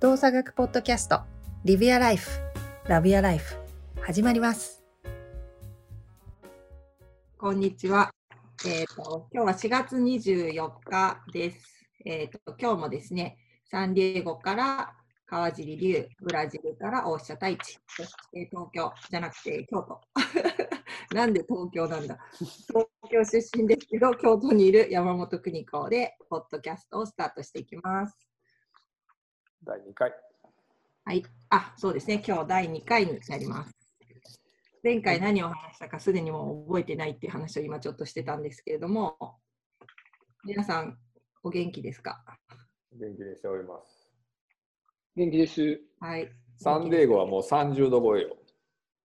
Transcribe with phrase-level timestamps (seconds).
[0.00, 1.22] 動作学ポッドキャスト
[1.64, 2.30] リビアライフ
[2.86, 3.56] ラビアライフ
[4.00, 4.84] 始まります
[7.36, 8.12] こんにちは
[8.64, 11.58] えっ、と今日は4月24日です
[12.06, 14.92] えっ、と今日もですねサンディエゴから
[15.26, 17.58] 川尻龍、ブラジルから大下太一、
[17.88, 20.00] そして東京じゃなくて京都。
[21.14, 28.27] なんで東京なんだ東京出身ですけど、京都にいる山本邦子で、ポッドキャストをスタートしていきます。
[29.64, 30.12] 第2回。
[31.04, 31.22] はい。
[31.50, 32.22] あ、そうですね。
[32.26, 33.72] 今日第2回になります。
[34.84, 39.16] 前回何を話したかすでにもう覚えてないっていう話を今ちょっとしてたんですけれども、
[40.44, 40.96] 皆さん
[41.42, 42.22] お元気ですか？
[42.92, 44.10] 元気にしております。
[45.16, 45.80] 元気です。
[46.00, 46.30] はい。
[46.56, 48.36] サンデーゴはもう30度超えよ。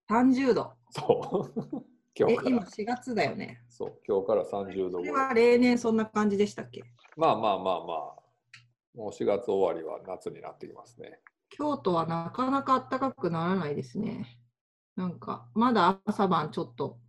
[0.09, 0.73] 30度？
[0.91, 1.85] そう。
[2.15, 2.49] 今え日、から。
[2.49, 3.61] 今4月だよね。
[3.69, 5.11] そう、今日から30度超えそれ。
[5.11, 6.83] は例年そんな感じでしたっけ？
[7.17, 8.22] まあまあまあまあ。
[8.95, 11.19] もう4月終わりは夏になってきますね。
[11.49, 14.39] 京都はなかなか暖かくならないですね。
[14.95, 16.99] なんか、まだ朝晩ちょっと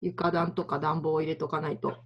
[0.00, 1.96] 床暖とか暖房を入れとかないと、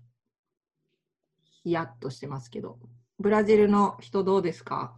[1.63, 2.79] ヒヤッとしてますけど。
[3.19, 4.97] ブラジルの人どうですか？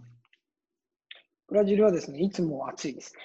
[1.49, 3.21] ブラジルはですね、いつも暑いですね。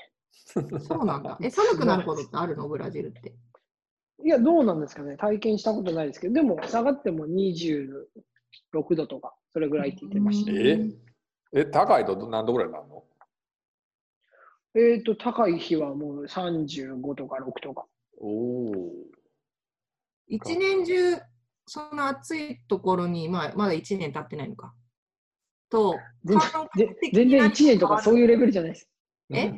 [0.79, 1.37] そうなんだ。
[1.41, 2.67] え、寒くなることってあるの？
[2.67, 3.33] ブラジルって。
[4.23, 5.17] いや、どうなんですかね。
[5.17, 10.51] 体験したことないですけど、でも下がっても26度とか、それぐらいって言ってました。
[10.51, 10.79] え？
[11.53, 13.03] え、高いと何度ぐらいになるの？
[14.73, 17.85] えっ、と、高い日はもう35とか6とか。
[18.19, 18.71] おお。
[20.27, 21.17] 一年中、
[21.65, 24.73] そんな暑いところに、まあ、まだ1年経ってないのか。
[25.69, 26.49] と、全然
[27.01, 28.89] 的全然な1年とかそういうレベルじゃないです。
[29.29, 29.51] え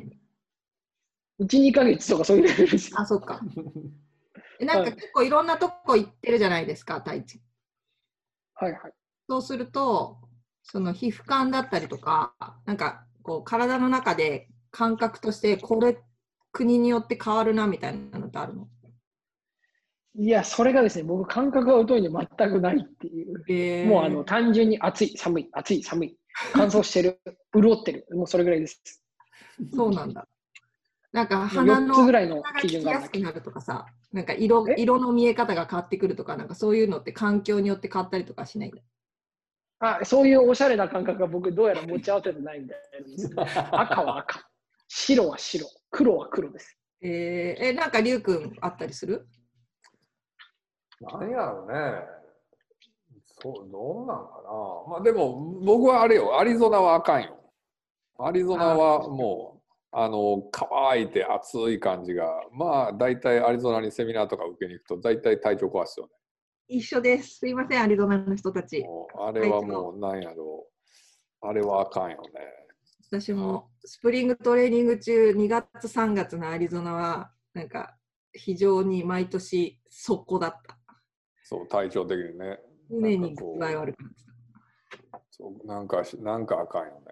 [1.38, 2.90] ？1、2ヶ月とかそういうレベルです。
[2.96, 3.40] あ、そっか。
[4.58, 7.40] えなんか結構いろんなとこ行ってるじゃないですか、太一。
[8.54, 8.92] はいはい。
[9.28, 10.18] そうすると、
[10.62, 12.34] その皮膚感だったりとか、
[12.66, 15.98] なんかこう体の中で感覚として、これ、
[16.52, 18.68] 国によって変わるなみたいなのってあるの？
[20.16, 23.42] いや、それがですね、僕、感覚が疎いんで全くないっていう。
[23.48, 26.16] えーもうあの単純に暑い、寒い、暑い、寒い、
[26.52, 27.20] 乾燥してる、
[27.52, 29.02] 潤ってる、もうそれぐらいです。
[29.74, 30.28] そうなんだ。
[31.12, 34.74] なんか鼻の4つぐらいの基準がやすくなるとかさ、なんか色え？
[34.78, 38.82] 色の見え方が変わってくるとか、なんかそういうのって環境によって変わったりとかしないんだ。
[39.80, 43.30] あそういうおしゃれな感覚が僕、どうやら持ち合わせてないみたいなんです。
[43.72, 44.48] 赤は赤、
[44.88, 46.78] 白は白、黒は黒です。
[47.02, 49.26] えー、えなんかりゅうくんあったりする？
[51.00, 52.02] 何やろうね。
[53.42, 54.42] そう、どうなんか
[54.86, 54.90] な。
[54.92, 57.36] まあでも、僕はあれよ、アリゾナはあかんよ。
[58.18, 66.12] アリゾナはもう、あの、乾いて暑い感じが、まあ、大体アリゾナにセミナーとか受けに行くと、大体体調壊すよね。
[66.68, 67.38] 一緒です。
[67.38, 68.84] すいません、アリゾナの人たち。
[69.18, 70.66] あれはもう、なんやろ
[71.42, 71.46] う。
[71.46, 72.30] あれはあかんよね。
[73.10, 77.96] 私もスプリングトレーニング中、2月、3月のアリゾナは、なんか
[78.32, 80.78] 非常に毎年速攻だった。
[81.42, 82.58] そう、体調的にね。
[82.90, 84.24] 常に具合悪くなって
[85.12, 85.22] た。
[85.30, 87.06] そうなんかし、なんかあかんよね。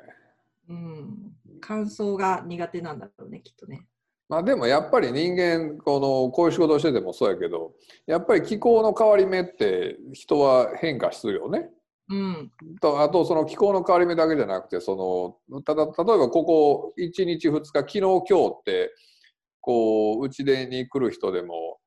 [0.68, 1.36] うん。
[1.60, 3.86] 乾燥が苦手なんだろうね、きっとね。
[4.32, 7.72] まあでもやっぱり人間このこういう仕事をしててもそうやけど
[8.06, 11.68] やっぱり気候の変わり目って人は変化するよね。
[12.08, 12.50] うん。
[12.80, 18.24] とあとその気候の変わり目だけじゃなくてそのただ例えばここ1日2日昨日今日
[18.58, 18.94] って
[19.60, 21.78] こううちでに来る人でも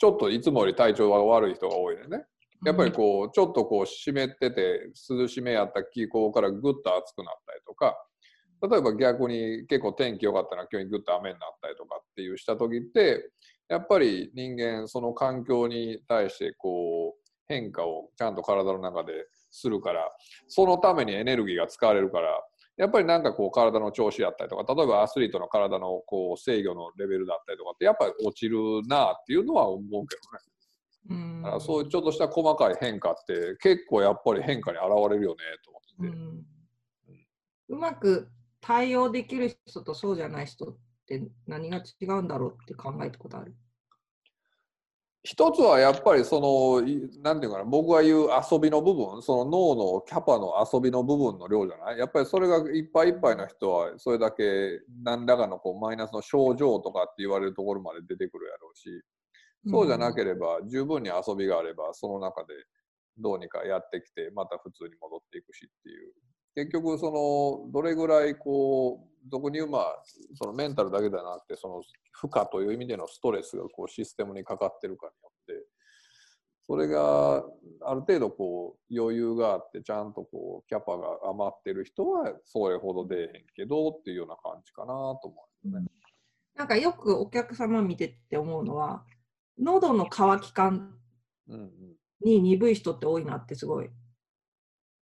[0.00, 2.24] ちょっといつもより体調が悪い人が多いね。
[2.64, 7.98] やっぱりこうちょっとこう湿ってて涼しめやった気候からぐっと暑くなったりとか
[8.62, 13.30] 例えば逆に結構天気良かったら急にぐっと雨になったりとかっていうした時って
[13.68, 19.12] やっぱり人間その環境に対してこう変化をちゃんと体の中で
[19.50, 20.08] するから
[20.46, 22.28] そのためにエネルギーが使われるから
[22.76, 30.38] やっぱりなんかこう体の調子やったりとか例えばアスリートの体のこう制御のレベルだったりとかってやっぱり落ちるなっていうのは思うけどね。
[31.10, 36.16] うんだからそういうちょっとした細かい変化って結構やっぱり変化に現れるよねと思って。
[36.16, 36.46] うん
[37.68, 38.28] うまく
[38.62, 40.76] 対応できる人とそうじゃない人っ
[41.06, 43.54] て何が違うんだろうって考えたことある？
[45.24, 51.98] 一つはやっぱりそのいなんていうかな僕が言う遊びの部分その脳のキャパの遊びの部分の量じゃない？
[51.98, 59.02] やっぱりそれがいっぱいいっぱいの人はそれだけ何らかのこうマイナスの症状とかって言われるところまで出てくるやろうし。
[59.64, 62.48] そうじゃなければ十分に遊びがあればその中で
[63.16, 66.12] どうにかやってきてまた普通に戻っていくしっていう
[66.54, 67.10] 結局そ
[67.66, 70.02] のどれぐらいこう俗に言うまあ
[70.34, 71.82] そのメンタルだけではなくてその
[72.12, 75.66] 負荷という意味でのストレスがこうシステムにかかってるかによって
[76.66, 77.44] それが
[77.84, 85.34] ある程度こう余裕があってちゃんとこうキャパが余ってる人はそれほど出えへんけどっていうような感じかなと思
[85.64, 85.86] うね。
[86.54, 89.04] なんかよくお客様見てて思うのは、
[89.58, 90.94] 喉の渇き感
[92.20, 93.90] に鈍い人って多いなってすごい。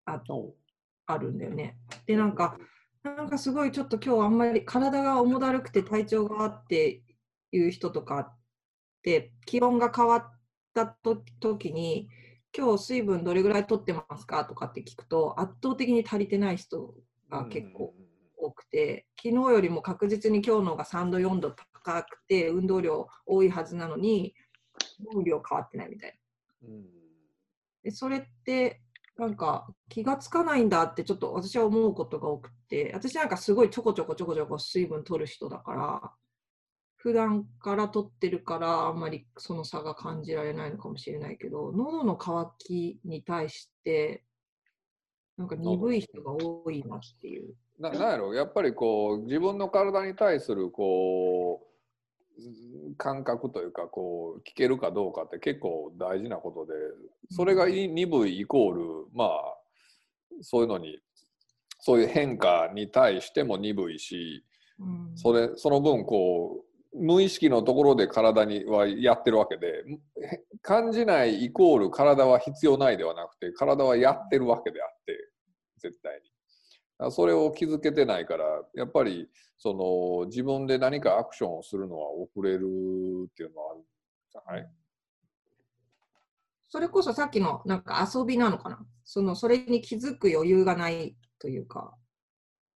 [0.06, 0.56] あお
[1.05, 1.77] あるんだよね。
[2.05, 2.57] で、なんか、
[3.03, 7.03] なんかすごいちょっと今日あんまり体が重だるくて体調があって
[7.51, 8.38] いう人とかっ
[9.01, 10.39] て気温が変わっ
[10.73, 12.07] たと時に
[12.57, 16.94] 今日水分どれぐらい取ってますかとかって聞くと圧倒的に足りてない人
[17.29, 17.94] が結構
[18.38, 24.33] 多くて昨日よりも確実に今日の方が3度4度高くて運動量多いはずなのに
[24.99, 26.19] 飲む量変わってないみたい
[26.61, 26.69] な。
[27.83, 28.82] でそれって
[29.18, 36.12] なんか気がつかないんだってちょっと私は思うことが多くて私なんかすごいちょこちょこちょこちょこ水分取る人だから
[36.95, 44.24] 普段から取ってるからあんまりその差が感じられないのかもしれないけど喉の渇きに対して
[45.38, 47.56] なんか鈍い人が多いなっていう。
[47.80, 48.33] ななんやろ？
[48.36, 51.72] やっぱりこう自分の体に対するこう
[52.97, 56.74] 感覚というかこう聞けるかどうかって結構大事なことで
[57.30, 58.83] それがい鈍いイコール
[59.13, 59.30] まあ
[60.41, 61.00] そういうのに
[61.80, 64.44] そういう変化に対しても鈍いし
[64.80, 75.30] うんそれその分こう無意識のところで体にはやってるわけでへ感じないイコール体は必要ないではなくて体はやってるわけであって
[75.80, 76.32] 絶対に。
[77.12, 78.45] それを気づけてないから
[78.75, 79.74] やっぱりそ
[80.22, 82.60] の自分で何かアクションをするのは遅れる
[83.30, 83.84] っていうのはあるん
[84.31, 84.69] じゃない？
[86.69, 88.86] それこそさっきのなんか遊びなのかな？
[89.04, 91.94] そのそれに気づく余裕がないというか。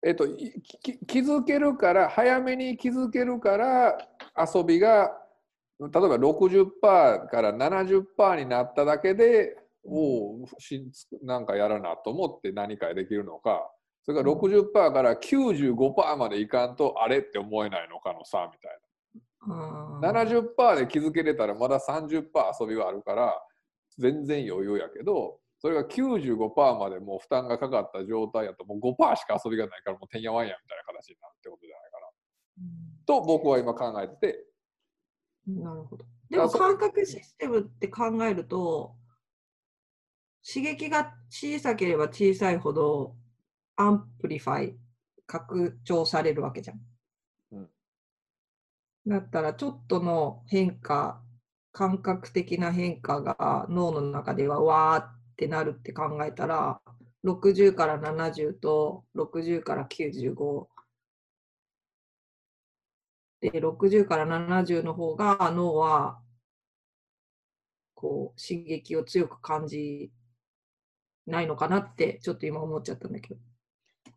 [0.06, 3.98] えっと、気づけるから早めに気づけるから
[4.38, 5.12] 遊びが
[5.80, 6.68] 例えば60%
[7.30, 10.86] から70%になっただけでおおし
[11.24, 13.68] なんかやらなと思って何かできるのか
[14.07, 18.80] それから60%から95%までいかんとあれって思えないのかのさみたい
[20.01, 20.13] な。
[20.13, 22.24] 70%で気づけれたらまだ30%
[22.57, 23.33] 遊びはあるから
[23.98, 32.07] 全然余裕やけどそれが95%までもう負担がかかった状態やともう5%しか遊びがないからもうてんやわんやみたいな形になるってことじゃないかな。
[33.06, 34.45] と僕は今考えてて。
[35.50, 36.06] うんなるほど。
[36.30, 38.95] でも感覚システムって考えると、
[40.45, 43.15] 刺激が小さければ小さいほど
[43.77, 44.77] amplify、
[45.25, 46.81] 拡張されるわけじゃん。
[47.51, 47.69] うん
[49.07, 51.21] だったらちょっとの変化、
[51.71, 56.81] 感覚的な変化が脳の中ではわーってなるって考えたら、
[57.24, 60.68] 60から70と60から95
[63.41, 66.19] で、60から70の方が脳は
[67.95, 70.12] こう刺激を強く感じ
[71.25, 73.46] ないのかなってちょっと今思っちゃったんだけど。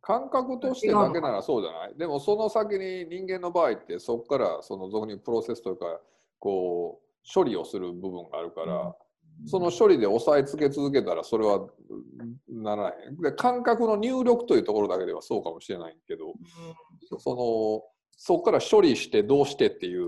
[0.02, 1.94] 感覚としてだけならそうじゃない？
[1.96, 6.00] でもその先に人間の場合ってそこからその俗にプロセスというか
[6.38, 8.94] こう処理をする部分があるから、
[9.46, 12.94] その処理で押さえつけ続けたらそれはうんならない。
[13.20, 16.32] で感覚の入力というところだけではそうかもしれないけど
[17.18, 17.82] その
[18.22, 20.06] そこから処理してどうしてっていう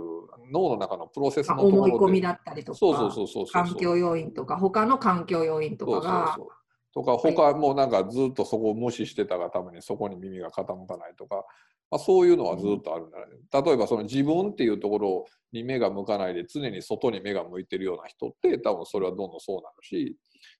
[0.50, 3.64] 脳の中のプロセスのあところで思い込みだったりとか、そうそうそうそうそう。
[3.64, 6.48] 環境要因とか、他の環境要因とかが、そうそうそう
[6.94, 11.44] とか他もうなんかずっとそこを無視してたがためにそこに耳が傾かないとか、
[11.90, 20.16] まあ、そういうのはずっとあるんだね、例えばその自分っていうところに目が向かないで常に外に目が向いてるような人って多分それはどんどんそうなるし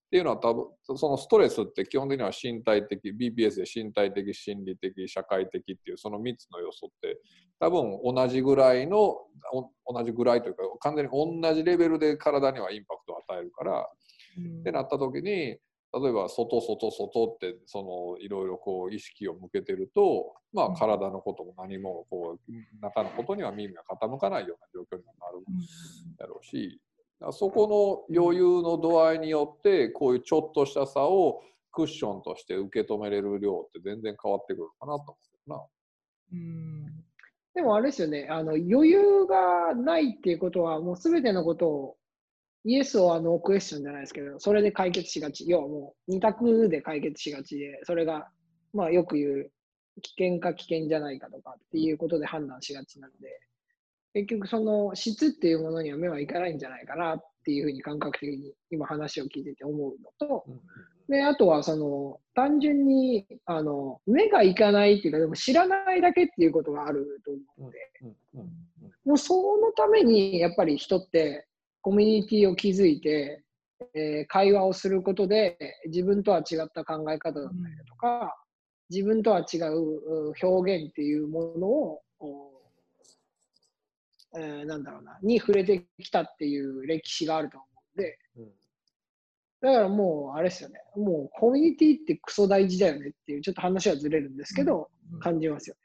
[0.07, 7.19] っていうのは多分そのストレスって基本的には身体的 BPS で身体的心理的社会的っていうその3つの要素って
[7.59, 13.89] 多分同じぐらいのお同じぐらいというか完全に同じレベルで体にはインパクトを与えるから
[14.37, 14.61] うん。
[14.61, 15.57] ってなった時に
[15.95, 17.83] 例えば外外外ってそ
[18.19, 25.45] のいろいろこう意識を向けてるとまあ体のことも何もこう中のことには耳が傾かないような状況にもなる
[26.19, 26.81] だろうし
[27.31, 35.65] そこの余裕の度合いによってこういうちょっとした差をクッションとして受け止めれる量って全然変わってくるかなと思うな。
[36.33, 37.05] うん。
[37.55, 41.97] でもあれですよね、あの余裕がないっていうことは、もうすべてのことを、
[42.65, 45.49] イエスはノークエスチョンじゃないですけど、それで解決しがち。
[45.49, 48.29] 要はもう二択で解決しがちで、それが、
[48.73, 49.51] まあよく言う、
[50.01, 53.29] 危険か危険じゃないかとかっていうことで判断しがちなので、
[54.15, 60.45] 結局その質っていうものには目はいかないんじゃないかなっていうふうに感覚的に今話を聞いてて思うのと、
[61.09, 67.79] で、あとはその単純にあの目がいかないっていうか、でも知らないだけっていうことがあると思うので、
[69.05, 71.47] もうそのためにやっぱり人って
[71.83, 73.43] コミュニティを築いて、
[73.95, 78.37] えー会話をすることで自分とは違った考え方だったりだとか、
[78.89, 82.53] 自分とは違うう表現っていうものを、お
[84.39, 88.45] えーなんだろうな、に触れてきたっていう歴史があると思うんで、うん。
[89.61, 94.89] だからもう、あれですよね、もうコミュニティってクソ大事だよねっていう、ちょっと話はずれるんですけど、
[95.21, 95.77] 感じますよ、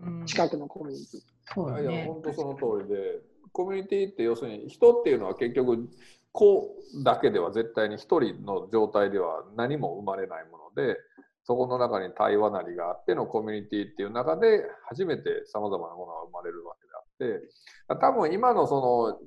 [0.00, 0.26] うん。
[0.26, 1.20] 近くのコミュニティ。
[1.54, 2.04] そうだいやね。
[2.06, 3.20] 本当その通りで
[3.56, 5.88] コミュニティって要するに人っていうのは結局
[6.30, 6.68] 子
[7.02, 10.98] だけでは絶対に一人の状態では何も生まれないもので
[11.44, 14.60] そこの中に対話なりがあってのコミュニティっていう中で
[14.90, 16.74] 初めてさまざまなものが生まれるわ
[17.18, 19.18] けであって多分今のその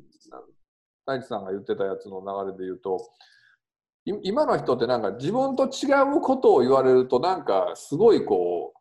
[1.07, 3.09] 大地さんが言ってたやつの流れで言うと
[4.05, 8.79] い今の人ってなんか自分と違うことを言われるとなんかすごいこう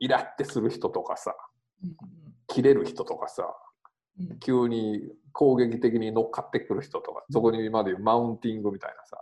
[0.00, 1.34] イラってする人とかさ
[1.82, 1.96] うん
[2.46, 3.71] 切れる人とかさうん
[4.40, 5.00] 急に
[5.32, 9.18] 攻撃的に乗っかってくる人とかそこに今でマウンティングみたいなさ。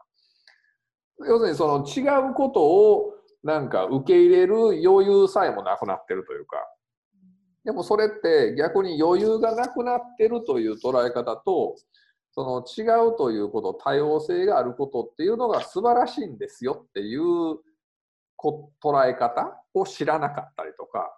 [1.28, 4.54] 要するにその違うことをなんか受け入れる
[4.85, 6.56] 余裕さえもなくなってるというか。
[7.64, 11.76] でもそれって逆に余裕がなくなってるという捉え方と
[12.32, 17.59] その違うということ多様性があることっていうのが素晴らしいんですよっていう
[18.37, 21.14] こ捉え方を知らなかったりとか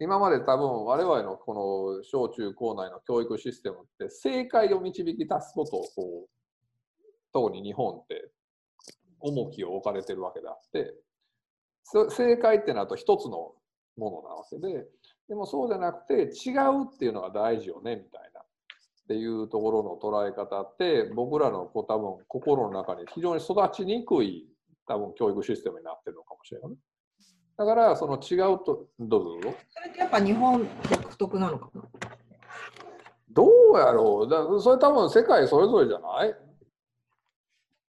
[0.00, 6.28] 今まで多分我々のこの小中高内の教育システムって正解を導き出すことをこう
[7.32, 8.30] 特に日本って
[9.20, 10.94] 重きを置かれてるわけであって
[12.10, 13.52] 正解ってなると一つの
[13.96, 14.86] ものなわけで
[15.28, 18.44] でもそうじゃなくて違うっていうのが大事よねみたいなっ
[19.08, 24.48] ていうところの捉え方って僕らのこう多分心の中に非常に育ちにくい
[24.86, 26.70] 多分教育システムになってるのかもしれない。
[27.56, 29.54] だからその違うとどうぞ。
[29.70, 31.82] それってやっぱ日本独特なのかな？
[33.30, 36.34] どうやろうだそれ多分世界それぞれじゃない？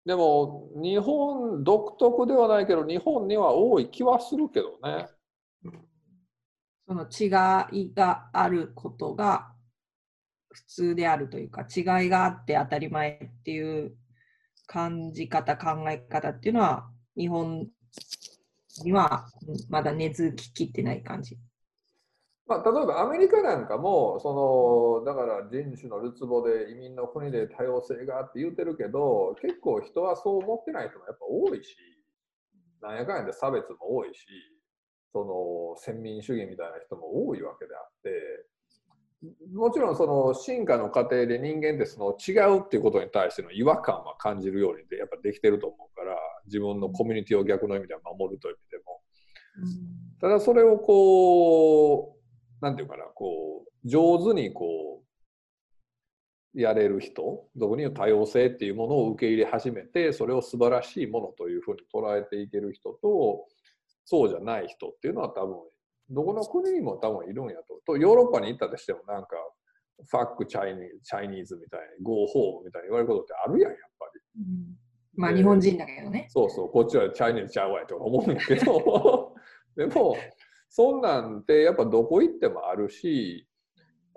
[0.06, 5.08] でも日本独特ではないけど日本には多い気はするけどね。
[6.86, 9.50] その違いがあることが
[10.50, 13.96] 普通であるというか違いがあって当たり前っていう
[14.66, 17.66] 感じ方考え方っていうのは日本
[18.82, 19.26] には
[19.68, 21.38] まだ根付ききってない感じ。
[22.46, 31.74] まあ、例えばアメリカなんかもそのだから人種のるつぼで移民の国で多様性があって言うてるけど結構人はそう思ってない人もやっぱ多いし
[32.82, 34.26] なんやかんやで差別も多いし
[35.10, 38.10] その先民主義みたいな人も多いわけであって
[39.52, 46.16] もちろんその進化の過程で人間ってその違うっていうことに対しての違和感は感じるようにでやっぱできてると思うから
[46.46, 49.00] 自分のコミュニティを逆の意味では守るという意味でも。
[50.20, 52.16] ただそれをこ
[52.60, 55.02] う、なんていうかな、こう、上手にこ
[56.54, 63.46] う、やれる人、俗に言う多様性っていうものを受け入れ始めて、それを素晴らしいものというふうに捉えていける人と、
[64.04, 65.56] そうじゃない人っていうのは多分、
[66.10, 67.80] どこの国にも多分いるんやと。
[67.86, 69.36] と、ヨーロッパに行ったとしてもなんか、
[70.08, 74.20] fuck Chine- Chinese みたいに、 go home みたいに言われることってあるやん、やっぱり。
[74.40, 74.84] うん
[75.16, 76.26] まあ日本人だけどね。
[76.28, 79.34] そうそう、こっちは Chinese ちゃうわいとか思うんやけど、
[79.76, 80.16] でも、
[80.68, 83.46] そんなんてやっぱどこ行ってもあるし、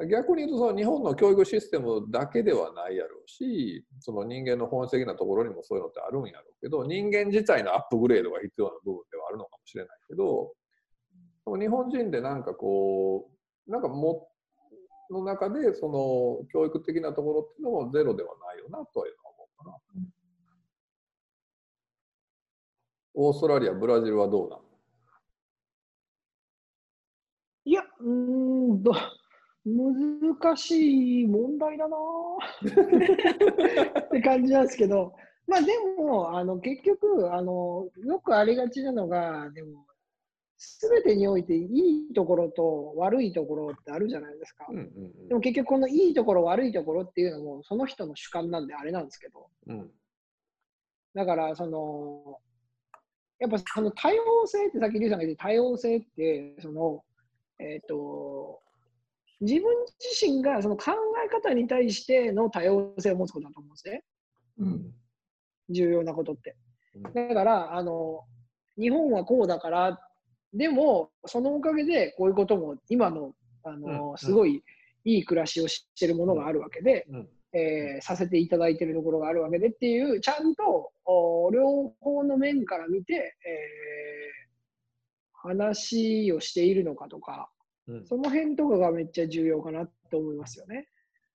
[0.09, 10.53] 逆に言うとその日本の教育システムだけではないやろうし、その人間の本質的なところにもそういうのってあるんやろうけど、人間自体のアップグレードが必要な部分ではあるのかもしれないけど、
[11.55, 13.29] 日本人でなんかこ
[13.67, 14.29] う、なんかも、
[15.09, 19.77] の中でその教育的なところっていうのもゼロではないよなというのは思うかな。
[23.13, 24.61] オーストラリア、ブラジルはどうなの？
[27.63, 28.91] いや、うーんど、
[29.65, 31.97] 難しい問題だな。
[32.63, 35.13] ぁ って感じなんですけど、
[35.47, 39.85] まあでも、あの結局あの、よくありがちなのが、でも、
[40.57, 44.65] すべてにおいていいところと悪いところってあるじゃないですか。
[44.69, 49.91] うんうんでも結局、このいいところ、悪いところっていうのも、その人の主観なんであれなんですけど、うんうん
[51.13, 52.39] だから、その、
[53.39, 57.03] やっぱその多様性ってさっきリュウさんが言って多様性って、その、
[57.57, 58.59] えっ、と、
[59.41, 59.63] 自分
[59.99, 60.91] 自身がその考
[61.25, 64.03] え方に対しての多様性を持つことだと思うんですね。
[64.59, 64.93] うん
[65.69, 66.55] 重要なことって。
[66.95, 68.23] うんだから、あの、
[68.79, 69.99] 日本はこうだから、
[70.53, 74.63] でも、そのおかげでこういうことも今の、あの、うんすごい
[75.03, 84.47] いい暮らしをしてるものがあるわけで、うんえーさせていただいているところがあるわけでっていう、ちゃんとお両方の面から見て、えー
[85.39, 87.49] 話をしているのかとか、
[87.87, 88.05] うん。
[88.07, 90.87] その辺とかがめっちゃ重要かなと思いますよね、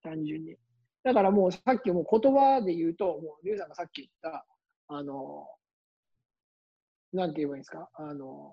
[0.03, 0.57] 単純に。
[1.05, 4.47] だからもうさっきもう言葉で言うと、もうリュウさんがさっき言った、
[4.89, 5.47] あの、
[7.13, 8.53] なんて言えばいいんですか、あの、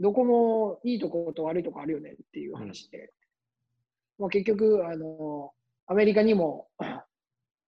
[0.00, 3.10] どこもいいとこと悪いとこあるよねっていう話で、
[4.18, 5.52] まあ、結局、あの、
[5.86, 6.68] アメリカにも、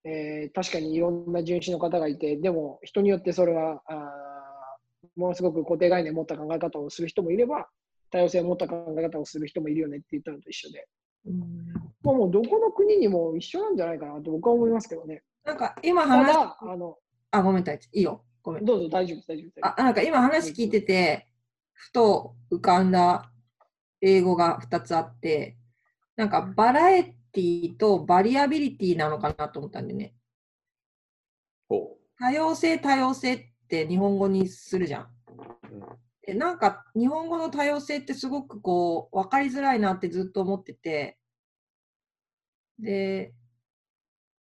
[0.05, 7.69] えー確かにいろんな人種の方がいて、でも人によってそれは、あーものすごく固定概念を持った考え方をする人もいれば、
[8.11, 10.87] 多様性を持った考え方をする人もいるよねって言ったのと一緒で、
[11.27, 11.41] うん
[12.03, 15.23] まあ、もうどこの国にも一緒なんじゃないかなと僕は思いますけどね。
[15.45, 16.97] なんか今た話だ、あの、
[17.31, 17.65] あ、ごめん。
[17.65, 18.25] いいよ。
[18.43, 18.65] ごめん。
[18.65, 19.67] どうぞ大丈夫大丈夫。
[19.67, 21.27] あ、なんか今話聞いてて、
[21.77, 23.31] ふと浮かんだ
[24.01, 25.57] 英語が2つあって、
[26.17, 30.15] なんかバラエティとバリアビリティなのかなと思ったんでね。
[31.69, 35.09] ほ多様性、多様性って日本語にするじゃん。
[36.23, 41.19] でなんか日本語の多様性ってすごくこう分かりづらいなってずっと思ってて。
[42.79, 43.33] で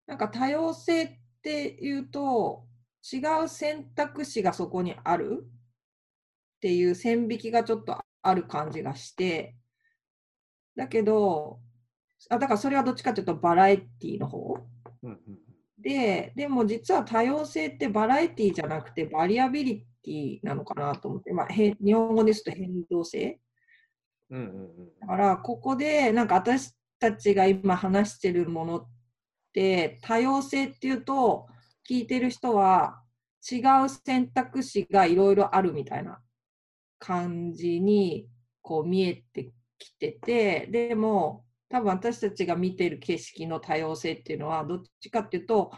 [0.06, 2.66] なんか多様性っていうと
[3.12, 5.46] 違う選択肢がそこにある
[6.64, 9.54] っていう線引きがちょっとある感じがして
[10.74, 11.58] だけど
[12.30, 14.56] あだからそれはどっちかというとバラエティの方？
[15.02, 15.18] うんうん
[15.78, 23.38] で、でも実は多様性ってバラエティじゃなくてバリアビリティなのかなと思って、まあ、へ日本語ですと変動性。
[24.30, 25.00] うんうんうん。
[25.02, 28.88] だからここでなんか私たちが今話してるものっ
[29.52, 31.46] て多様性っていうと
[31.86, 33.02] 聞いてる人は
[33.52, 36.20] 違う選択肢がいろいろあるみたいな
[37.04, 38.28] 感じに
[38.62, 45.72] こう見えてきててでも多分私たちが見てる景色の多様性っていうのはどっちかっていうと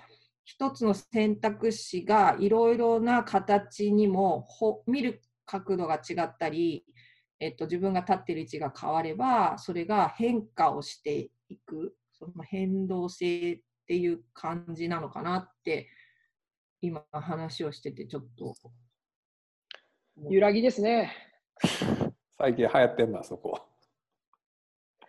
[0.44, 4.46] 一つの選択肢がいろいろな形にも
[4.86, 6.84] 見る角度が違ったり
[7.38, 15.88] えっと、自分が立ってる位置が変われば、それが変化をしていく、その変動性っていう感じなのかなって、
[16.80, 18.54] 今話をしててちょっと。
[20.30, 21.12] 揺らぎですね。
[22.38, 23.60] 最近流行ってんなそこ。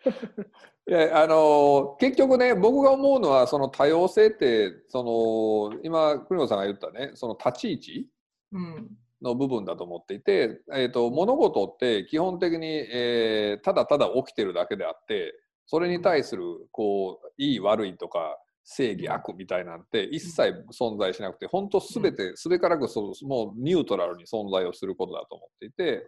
[0.87, 8.09] いやあの結局ね僕が思うのはその多様性ってその今国本さんが言ったねその立ち位置
[8.53, 8.97] うん。
[9.21, 15.33] の部分だと思っていて、えー、と物事って基本的に、えーただただ起きてるだけであって
[15.65, 18.37] それに対するこういい悪いとか
[18.69, 26.05] 正義悪みたいなんて一切存在しなくて本当全てすべからくそうもうニュートラルに存在をすることだと思っていて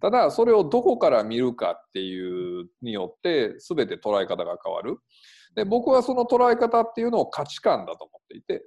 [0.00, 4.98] ただそれをどこから見るかっていうによって全て捉え方が変わる。
[5.56, 8.62] で僕はその捉え方っていうのを価値観だと思っていて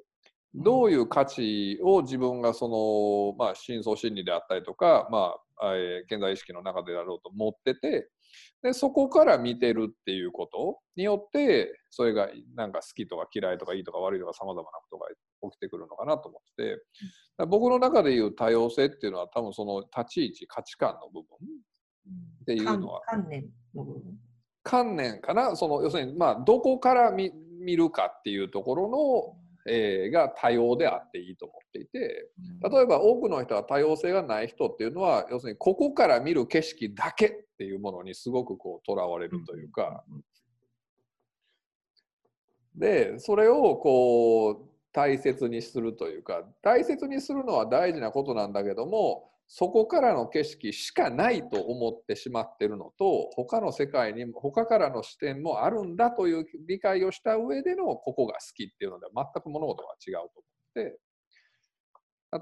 [0.53, 8.09] どういう価値を自分がその、まあ、深層心理であったりとか、まあえー健在意識の中であろうと持ってて
[8.63, 15.07] でそこから見てるっていうことによってそれがなんか好きとか嫌いとかいいとか悪いとかさまざまなことが
[15.51, 16.77] 起きてくるのかなと思って
[17.37, 21.23] て僕の中でいう多様性っていうのは多分その立ち位置価値観の部分
[22.41, 24.01] っていうのは観観念の部分。
[24.63, 25.55] 観念かな。
[25.55, 29.35] その要するにまあどこから見見るかっていうところの、
[29.67, 32.29] えーが多様であっていいと思っていて
[32.63, 40.03] 例えば多くの人は多様性がない人っていうのは要するにここから見る景色だけっていうものにすごくこうとらわれるというか。
[42.75, 60.99] でそれをこう大切にするというか大切にするのは大事なことなんだけどもそこからの景色しかないと思ってしまってるのと他の世界にも他からの視点もあるんだという理解をした上でのここが好きっていうのでは全く物事が違うと思って。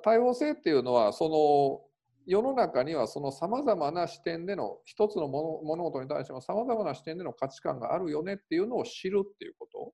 [0.03, 1.81] 多様性っていうのはその
[2.27, 9.93] 世の中にはそのさまざまな視点での一つの物事に対してもさまざまな視点での価値観があるよねっていうのを知るっていうこと。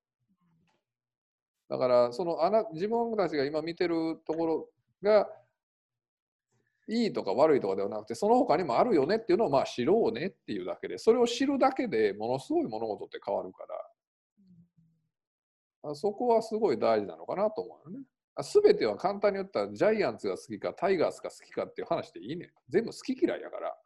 [1.70, 2.36] だからその
[2.74, 4.68] 自分たちが今見てるところ
[5.02, 5.26] が
[6.88, 13.64] いいとか悪いとかではなくてその他にもあるよねっていうのをまあ知ろうねっていうだけでそれを知るだけでものすごい物事って変わるか
[15.84, 18.04] らあそこはすごい大事なのかなと思うよね。
[18.34, 23.76] あ全ては簡単に言ったらジャイアンツが好きかタイガースが好きかっていう話でいいね全部好き嫌いやから。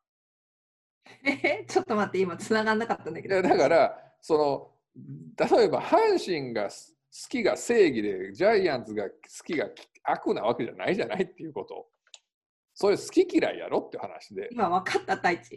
[1.25, 3.41] え ちょっと待って、今繋がんなかったんだけど。
[3.43, 4.71] だからその
[5.37, 6.71] 例えば阪神が好
[7.29, 9.69] きが正義でジャイアンツが好きが
[10.05, 11.87] 悪なわけじゃないじゃないっていうこと
[12.81, 15.53] それ好き嫌いやろって話で今分かった、太一。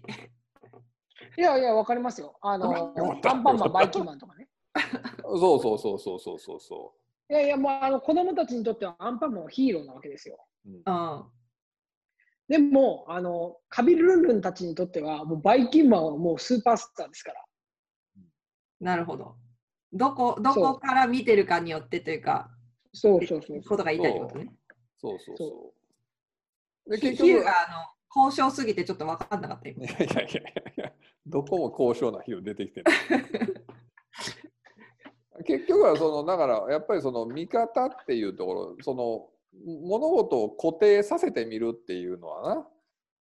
[1.37, 2.37] いやいや、わかりますよ。
[2.41, 4.49] あの、アンパンマン、バイキンマンとかね。
[5.23, 6.93] そうそうそうそうそうそうそ
[7.29, 10.45] いやいや、もうあの子供たちにとってはアンパンマンはヒーローなわけですよ。
[10.65, 11.23] う、うんうん。
[12.49, 17.45] でも、あの、カビルンルンたちにとっては、もうバイキンマンはもうスーパースターですから。
[18.81, 19.37] なるほど。
[19.93, 22.51] どこどこから見てるかによってというか、
[22.91, 24.53] そうそうそうことが言いたいってことね。
[24.97, 25.82] そうそうそそう。
[26.87, 29.85] で結局、比喩があの交渉すぎてちょっと分かんなかった今。
[29.85, 30.33] いやいやいやい
[30.77, 30.93] や、
[31.25, 32.85] どこも高尚な比喩出てきてる。
[35.45, 39.29] 結局はそのだからやっぱりその見方っていうところその
[39.81, 42.67] 物事を固定させてみるっていうのはな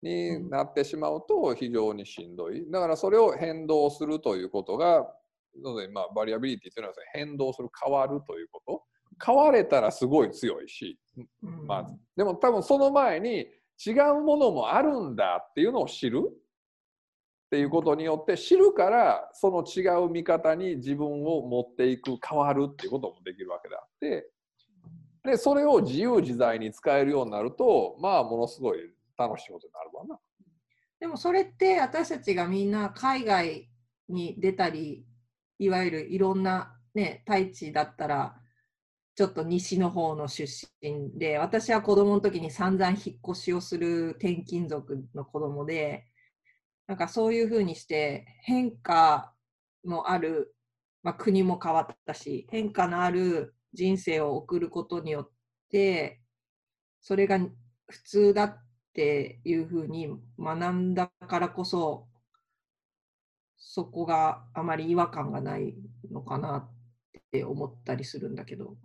[0.02, 2.68] になってしまうと非常にしんどい。
[2.70, 5.14] だからそれを変動するということが
[5.56, 8.84] なのでまあバリアビリティというのは変動する変わるというこ
[9.20, 10.98] と変われたらすごい強いし、
[11.42, 13.46] うんまあ、でも多分その前に
[13.84, 16.32] 違うものもあるんだっていうのを知るっ
[17.50, 24.30] ていうことによって知るからその違う見方に自分を持っていく変わるっていうこともできるわけであって
[25.24, 28.78] でそれを自由自在に使えるようになるとまあものすごい
[29.18, 30.18] 楽しいことになるわな。
[30.98, 33.68] でもそれって私たちがみんな海外
[34.08, 35.04] に出たり
[35.58, 38.39] いわゆるいろんなね大地だったら
[39.14, 46.06] ちょっと西の方の出身で私は子供の時に散々引っ越しをする転勤族の子供で
[46.86, 49.32] なんかそういうふうにして変化
[49.84, 50.54] のある、
[51.02, 55.30] まあ、国も変わったし変化のある人生を送ることによっ
[55.70, 56.20] て
[57.00, 57.38] それが
[57.88, 62.06] 普通だっていうふうに学んだからこそ
[63.56, 65.74] そこがあまり違和感がない
[66.10, 66.70] のかなっ
[67.30, 68.76] て思ったりするんだけど。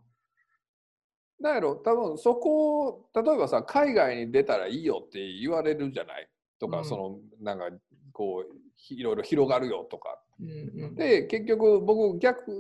[1.39, 6.30] なんやろ多分そこを例えばさ海外に出たらいいよって言われるじゃない？
[6.60, 6.86] とか、うん。
[6.86, 7.65] そのなんか
[8.13, 10.19] こういろいろ広がるよとか。
[10.39, 12.52] うんうんで結局僕逆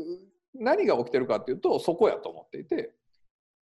[0.53, 2.91] 何が起きてるかっていうとそこやと思っていて。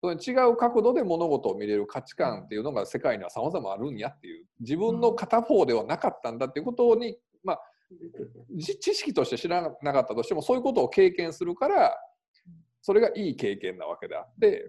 [0.05, 4.45] 違う角度で物事を見れる価値観っていうのが世界には様々あるんやっていう。
[4.59, 7.59] 自分の片方ではなかったんだっていうことに、まあ、
[8.53, 11.95] じ知識として知らなかったとしてもそういうことを経験するから
[12.81, 14.67] それがいい経験なわけであって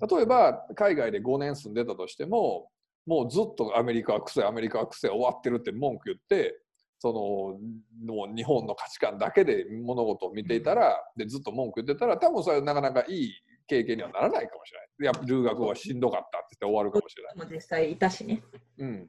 [0.00, 2.68] 例えば海外で5年住んでたとしても
[3.06, 6.58] もうずっとアメリカは癖アメリカは癖終わってるって文句言って
[6.98, 13.32] そのもう日本の価値観だけで物事を見ていたらでずっと文句言ってたら多分それはなかなかいい
[13.66, 14.88] 経験にはならないかもしれない。
[15.06, 17.36] やっぱ留学はしんどかったって言って終わるかもしれない。
[17.36, 18.42] も実際いたしね。
[18.78, 19.08] うん、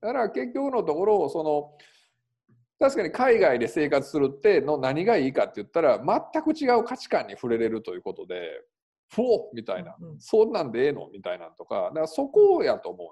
[0.00, 1.72] だから結局のところその
[2.78, 8.62] 確かに海外で生活するっての何がいいかって言ったら全く違う価値観に触れれるということで
[9.08, 11.08] フォーみたいな、うんそんなんでええの？
[11.12, 11.88] みたいなんとか。
[11.88, 13.10] だからそこやと思うね。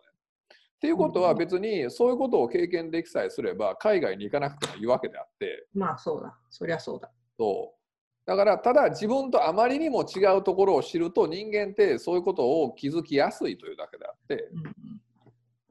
[0.77, 5.67] っていうことは別にそういうことを経験できさえすれば海外に行かなくてもいいわけであって。
[5.73, 6.37] まあそうだ。
[6.51, 7.11] そりゃそうだ。
[7.39, 7.81] そう。
[8.27, 14.49] だからただ自分とあまりにも違うところを知ると人間ってそういうことを気づきやすいというだけであって。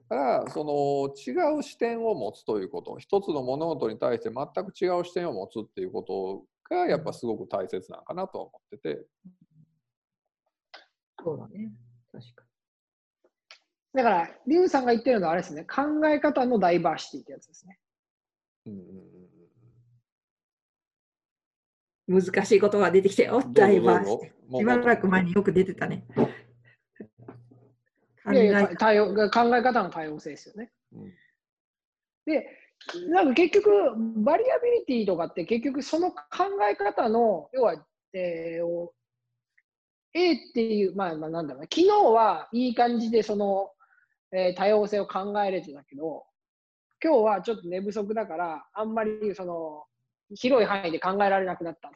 [0.09, 2.97] だからその違う視点を持つということ。
[2.97, 6.43] 一つの物事に対して全く違う視点を持つっていうこと
[6.75, 9.05] がやっぱすごく大切なのかなとは思ってて
[11.23, 11.71] そうだね。
[12.12, 12.43] 確か
[13.93, 17.79] だから、リュウさんが言ってるのはあれですね、考え方のダイバーシティってやつですね。
[18.65, 18.91] うんうんうんう
[22.15, 22.21] んに。
[22.21, 23.41] 難しいことが出てきてよ。
[23.53, 24.57] ダイバーシティ。
[24.57, 26.05] しばらく前によく出てたね。
[28.25, 30.71] 考いやいやえ多様考え方の多様性ですよね。
[30.93, 31.13] うん
[32.25, 32.47] で、
[33.09, 33.69] なんか結局、
[34.23, 36.17] variability とかって結局その考
[36.69, 38.93] え方の、要は、えーを
[40.13, 43.71] A っていう、まあ、まあなんだろうな、昨日はいい感じでその、
[44.32, 46.26] えー多様性を考えれてたけど、
[47.04, 49.84] 今日はちょっと寝不足だから、あんまりその
[50.36, 51.91] 広い範囲で考えられなくなった。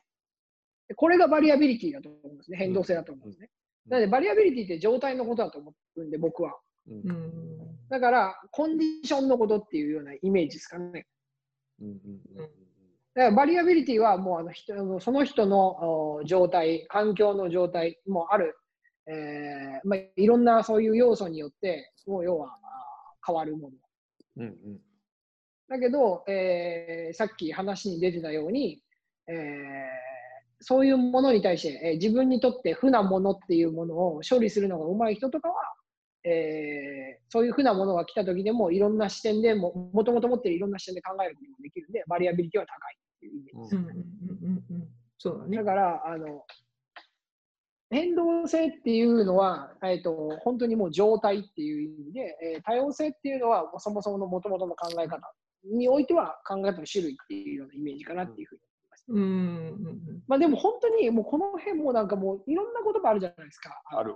[0.88, 3.50] でこれが variability だと思うんですね、変動性だと思うんですね。
[3.52, 6.60] うんなので、 variability って状態のことだと思うんで、僕は。
[6.90, 7.58] うんうん
[7.90, 11.08] だから、コンディションのことっていうようなイメージですかね。
[11.82, 12.67] うんうんうん
[13.18, 18.56] だから variability はもうあの人その人のお状態、環境の状態もある、
[19.08, 22.56] えーまあ、いろんなそういう要素によって、もう要は
[23.26, 23.76] 変わるもの。
[24.38, 24.80] うんうん。
[25.68, 28.84] だけど、えーさっき話に出てたように、
[29.28, 29.36] えー
[30.60, 35.56] そういうものに対して、えー自分にとって負なものっていうものを処理するのが上手い人とかは、
[36.24, 43.76] えーそういう負なものが来た時でもいろんな視点でも、もともと持っているいろんな視点で考えることもできるんで、バリアビリティは高いっていうイメージです。
[43.76, 44.88] うんうんうんうん
[45.20, 45.64] そうだねだ。
[45.64, 46.46] から、あの、
[47.90, 55.22] 変動性っていうのは、えっと、本当にもう状態っていう意味で、えー多様性っていうのは、もうそもそもの元々の考え方
[55.64, 59.06] においては考え方の種類っていうようなイメージかなっていうふうに思います。
[59.10, 63.82] うんうんうんまあでも本当にもうこの辺もなんかもういろんな言葉あるじゃないですか。
[63.86, 64.16] ある。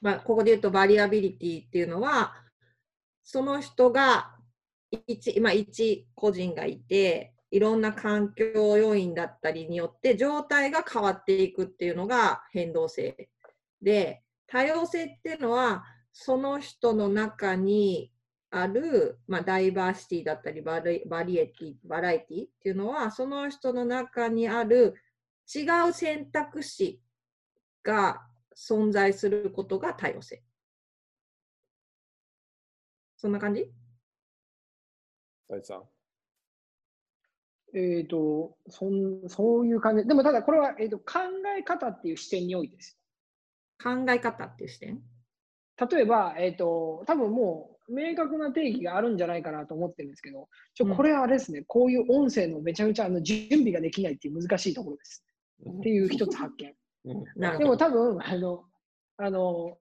[0.00, 2.34] まあ、ここで言うとバリアビリティっていうのは、
[3.24, 4.34] その人が
[5.06, 13.28] 一、今一個人がいて、いろんな環境要因だったりによって状態が変わっていくっていうのが変動性
[13.82, 18.12] で、多様性っていうのは、その人の中に
[18.50, 24.94] ある、まあ、ダイバーシティだったりバリバリエティ、バラエティっていうのは、その人の中にある
[25.54, 27.00] 違う選択肢
[27.82, 28.22] が
[28.56, 30.42] 存在することが多様性。
[33.16, 33.70] そんな感じ？
[35.48, 35.82] 大地さん。
[37.76, 40.06] えっ、とそん、そういう感じ。
[40.06, 41.18] でもただこれは、えー、と考
[41.58, 42.98] え方っていう視点においてです。
[43.82, 45.02] 考え方っていう視点？
[45.90, 55.24] 例えば、えっ、と、多分もう明確な定義があるんじゃないかなと思ってるんですけど、ちょうんこれはあれですね、こういう音声のめちゃめちゃあの準備ができないっていう難しいところです。
[55.68, 56.74] っていう一つ発見。
[57.06, 57.64] うんで。
[57.64, 58.64] も多分、あの、
[59.16, 59.78] あの、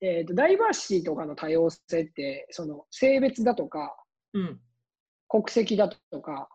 [0.00, 3.96] えーと、ダイバーシティとかの多様性って、その性別だとか、
[4.34, 4.60] うん。
[5.30, 6.48] 国籍だとか、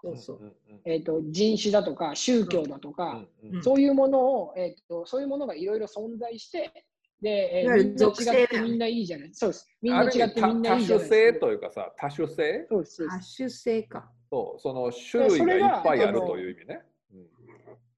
[0.86, 6.86] えーと、人種だとか、宗教だとうか、んうんうんそういうものを、えーと、そういうものがいろいろ存在して、
[7.24, 9.68] で、えーみんな属性違ってみんないいじゃないそうです。
[9.82, 11.16] みんな違ってみんないいじゃ多種ないですか。
[11.16, 14.12] 性というかさ、多種性そうです多種性か。
[14.30, 16.76] そう、その種類がいっぱいあるという意味ね。
[16.76, 16.94] うん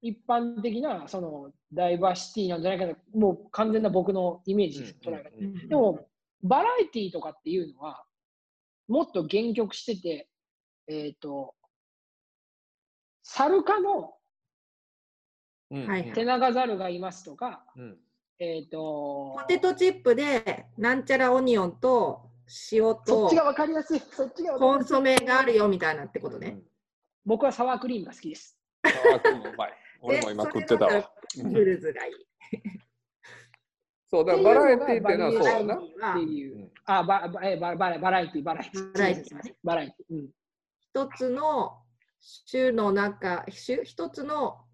[0.02, 5.30] 一般的なそのダイバーシティなんじゃないかな、もう完全な僕のイメージです、捉え方。
[5.36, 6.06] うんでも、
[6.44, 8.04] バラエティとかっていうのは、
[8.86, 10.28] もっと限局してて、
[10.86, 11.56] えっ、と、
[13.24, 14.12] サル科の
[15.70, 17.96] うんはいテナガザルがいますとか、うん
[18.38, 22.30] えっ、とポ、テトチップでなんちゃらオニオンと
[22.72, 26.58] 塩そとっちがわかりやすい、そっちがわかりやすいコンソメがあるよみたいなってことね。
[27.24, 28.58] 僕はサワークリームが好きです。
[28.84, 29.72] あーうまい。
[30.00, 31.10] 俺も今食ってたわ。
[31.32, 32.14] ピクルズがいい。
[34.08, 36.12] そう、だからバラエティっていうのはそうだな。
[36.12, 38.92] っていう、うんあババえババラバラエティ、バラエティ。
[38.92, 40.14] バラエティだねバラエティ。
[40.14, 40.28] うん
[40.78, 41.82] 一つの
[42.50, 44.64] 種の中、種一つの、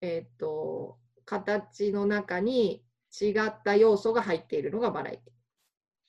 [0.00, 2.82] えっと形の中に
[3.20, 5.22] 違った要素が入っているのがバラエテ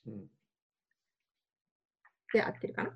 [0.08, 0.24] ィうん
[2.32, 2.90] で合ってるかな？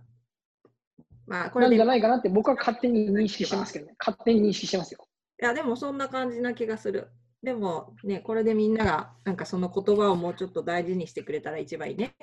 [1.27, 3.95] まあこれなんじゃないかなって僕は勝手に認識してますけどね。
[3.99, 5.07] 勝手に認識してますよ。
[5.39, 7.09] やでもそんな感じな気がする。
[7.43, 12.15] でもね、これでみんながなんかその言葉をもうちょっと大事にしてくれたら一番いいね。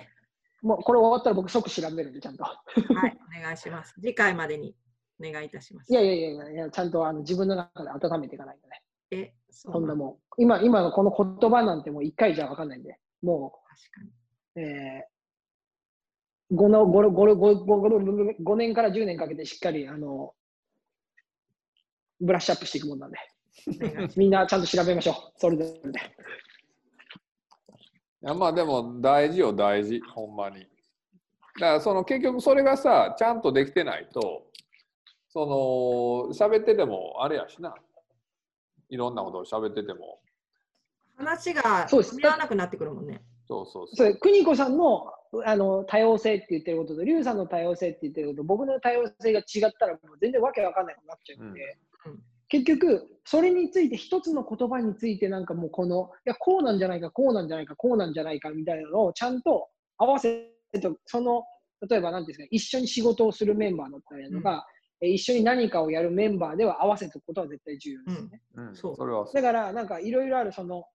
[0.61, 2.43] もうこれ終わったら僕即調べるんで、ちゃんと。
[2.43, 2.57] は
[3.07, 3.93] い、お願いします。
[4.01, 4.75] 次回までに
[5.23, 5.91] お願いいたします。
[5.91, 8.81] いやいやいやいやいや、ちゃんとあの自分の中で温めていかないとね。
[9.11, 14.63] え、そそんなもう、今今のこの言葉なんてもう一回じゃ分かんないんで、も確かに。
[14.63, 20.33] う、えー、5, の 5, 5, 5, 5, 5年から10年かけてしっかりあの
[22.19, 23.17] ブラッシュアップしていくもんなんで、
[24.15, 25.65] みんなちゃんと調べましょう、それで。
[28.23, 29.99] いやまあでも大事よ大事。
[30.13, 30.59] ほんまに。
[30.59, 34.43] だからその結局それがさちゃんとできてないと
[35.27, 37.73] その喋っててもあれやしな
[38.91, 40.19] いろんなことを喋ってても。
[41.17, 42.15] 話がそうです。
[42.15, 43.23] 見合わなくなってくるもんね。
[43.47, 45.11] そうそうそそうれ邦子さんの
[45.45, 52.11] あの多様性って言ってることと、リュウさんの多様性って言ってることと、僕の多様性が違ったら、もう全然わけわかんないことになっちゃうんで、うん。
[52.11, 52.19] うん
[52.51, 61.43] 結局、それについて、一つの言葉について、なんかもうこの、いや、こうなんじゃないか、こうなんじゃないか、こうなんじゃないかみたいなのをちゃんと合わせえっと、その、
[61.89, 64.70] 例えば何ですか、一緒に仕事をするメンバーだったりとか、え
[65.07, 68.41] 一緒に何かをやるメンバーでは合わせておくことは絶対重要ですよね。
[68.55, 68.95] うん、そう。
[68.95, 70.85] それはだから、なんかいろいろある、その、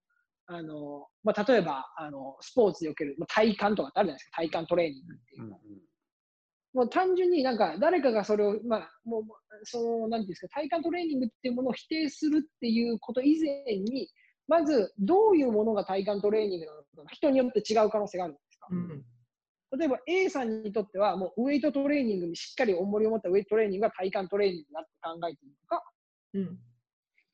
[0.47, 5.47] あの、まあ、例えば、あの、スポーツでおける、まあ、体幹とかってあるじゃないですか、体幹トレーニングっていうう。
[5.47, 5.57] んうん。
[6.75, 9.23] もう単純になんか誰かがそれを、まあ、もう、
[9.65, 14.09] その、なんていうんですか、体幹トレーニングっていうものを否定するっていうこと以前に、
[14.47, 18.69] まず、どういうものが体幹トレーニングなのか、人によって違う可能性があるんですか。
[18.71, 19.05] うん
[19.73, 25.85] 例えば A さんにとっては、もうウエイトトレーニングにしっかり重りを持ったウエイトトレーニングが体幹トレーニングだって考えているのか、
[26.35, 26.59] うん。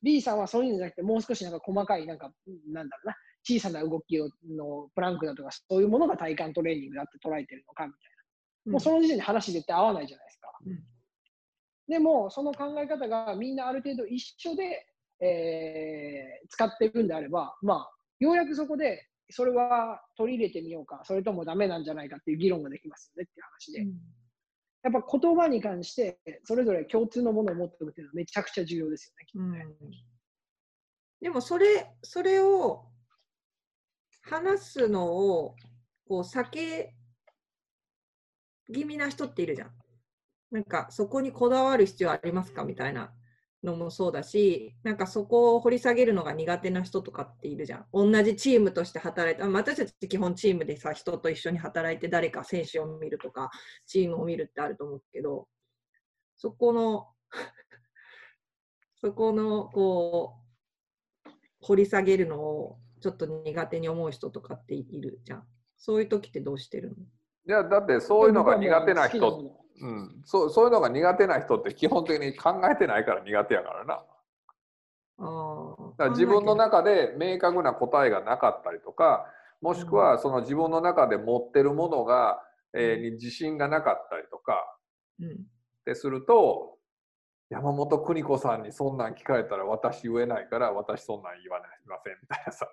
[0.02, 2.32] B さんはそういうんじゃなくて、もう少しなんか細かい、なんか、
[2.72, 8.00] なんだろうな、小さな動きをのプランクだとか、そういうものが体幹トレーニングだって捉えてるのかみたい
[8.66, 8.72] な。
[8.72, 10.48] もうその時点で話絶対合わないじゃないですか。
[10.66, 10.82] うん
[11.88, 14.86] でも、その考え方がみんなある程度一緒で、
[15.20, 23.86] えー使っていくんであれば、まあ、ようやくそこで、それは取り入れてみようか、それともダメなんじゃないかっていう議論ができますよねっていう話で。
[24.82, 29.64] やっぱ言葉に関して、それぞれ共通のものを持っておくっていうのはめちゃくちゃ重要ですよね。
[29.64, 29.90] うん
[31.20, 32.88] でもそれそれを
[34.22, 35.54] 話すのを
[36.08, 36.96] こう避け
[38.74, 39.70] 気味な人っているじゃん。
[40.50, 42.64] なんかそこにこだわる必要ありますか？
[42.64, 43.14] みたいな
[43.62, 47.86] のもそうだし、なんかそこを掘り下げるのが苦手な人とかっているじゃん。
[47.92, 53.50] 同じチームとして働いて、あ私たち基本チームでさ、人と一緒に働いて誰か選手を見るとか、
[53.86, 55.48] チームを見るってあると思うけど、
[56.36, 57.08] そこの
[59.00, 60.36] そこのこ
[61.26, 65.46] う掘り下げるのをちょっと苦手に思う人とかっているじゃん。
[65.76, 66.96] そういう時ってどうしてるの？
[67.44, 74.04] いやだってそういうのが苦手な人、うん、そうそういうのが苦手な人って基本的に考えてないから苦手やからな。
[75.18, 75.24] だ
[75.98, 79.26] から自分の中で明確な答えがなかったりとか
[79.60, 82.42] もしくはその自分の中で持ってるものが、
[82.74, 84.76] えーに自信がなかったりとか
[85.20, 85.28] うん。
[85.28, 85.34] っ
[85.84, 86.78] てすると
[87.50, 92.68] 山本邦子さんにそんなん聞かれたら私言えないから私そんなん言わないませんみたいなさ。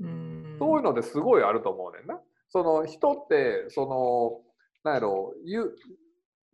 [0.00, 0.56] うん。
[0.58, 2.20] そういうのですごいあると思うねんな。
[2.48, 4.40] その人ってその
[4.84, 5.76] なんやろ言う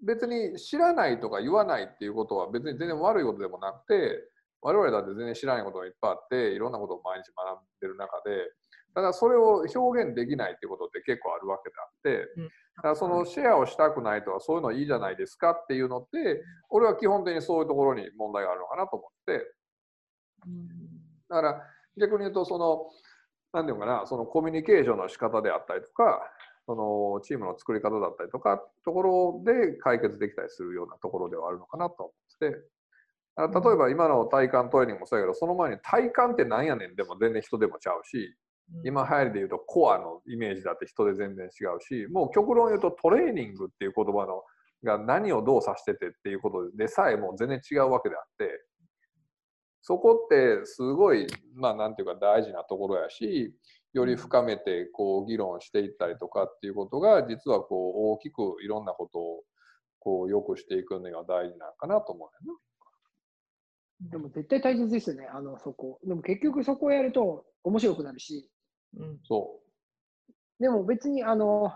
[0.04, 4.22] 別に知らないとか言わないっていうことは別に全然悪いことでもなくて
[4.60, 8.52] 我々だって全然知らないことがいっぱいあっていろんなことを毎日学んでる中で
[8.94, 12.44] ただそれを表現できないっていうことって結構あるわけであってうん。
[12.44, 19.52] だからそのシェアをしたくないとかそういうのいいじゃないですかっていうのって俺は基本的にそういうところに問題があるのかなと思って。
[20.46, 20.68] うん
[21.28, 21.62] だから
[21.98, 22.86] 逆に言うとその
[23.52, 26.20] 何て言うのかなそのコミュニケーションの仕方であったりとか
[26.68, 32.58] そのチームの作り方だったりとかところで解決できたりするようなところではあるのかなと思って
[33.38, 38.36] 例えば今の体幹トレーニングもそうやけどその前に体幹って何やねんでも全然人でもちゃうし
[38.84, 44.42] 今流行りで言うとコアのイメージだって人で全然違うしもう極論言うとトレーニングっていう言葉の
[44.84, 48.62] が何をどう指しててっていうことでさえもう全然違うわけであって
[49.80, 53.54] そこってすごいまあなんていうか大事なところやし
[53.92, 59.42] より深めてこう議論していったりとかっていうことが実はこう大きくいろんなことを
[59.98, 62.58] こう良くしていくには大事なのかなと思うねんな。
[64.10, 65.98] でも絶対大切ですよね、あの、そこ。
[66.04, 68.48] でも結局そこをやると面白くなるし、
[68.96, 69.60] うんそ
[70.60, 71.72] でも別に、あの、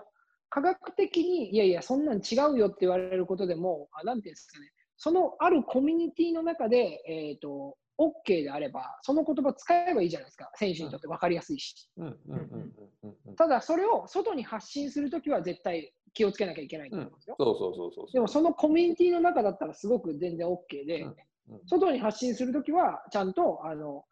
[0.48, 11.88] 科学的に、いやいや、そんなん違うよって言われることでも、あなんていうんですかね、そのあるコミュニティの中で、えっ、と、OK であれば、その言葉使えばいいじゃないですか、選手にとって分かりやすいし。
[11.96, 12.02] う。
[12.02, 12.18] うん。
[12.28, 12.36] うん。
[12.36, 12.72] うん。
[13.04, 13.16] うん。
[13.26, 13.36] うん。
[13.36, 17.16] ただ、それを外に発信するときは絶対気をつけなきゃいけないとうん思うん。
[17.16, 17.36] ですよ。
[17.38, 18.12] そうそうそうそう。
[18.12, 21.16] でも、そのコミュニティの中だったらすごく全然 OK で、うん。
[21.50, 21.60] うん。
[21.66, 24.04] 外に発信するときは、ちゃんと、あの、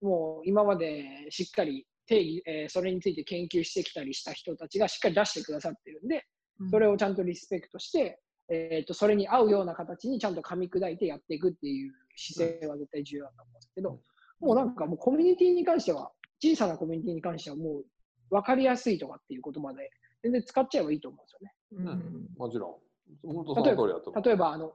[0.00, 6.24] もう今までしっかり定義、えーそれについて研究してきたりした人たちがしっかり出してくださってるんで、
[6.70, 14.00] それをちゃんとリスペクトして、えー、とそれに合うような形にちゃんと噛み砕いてやっていくっていう姿勢は絶対重要だと思うんですけど、
[14.40, 17.84] もうなんかもうコミュニティに関しては、小さなコミュニティに関してはもう
[18.30, 19.90] 分かりやすいとかっていう言葉で
[20.22, 21.92] 全然使っちゃえばいいと思うんですよね。
[21.92, 22.28] うん。
[22.36, 23.26] もちろん。
[23.26, 24.22] 本当その通りだと思う。
[24.22, 24.74] 例えばあの、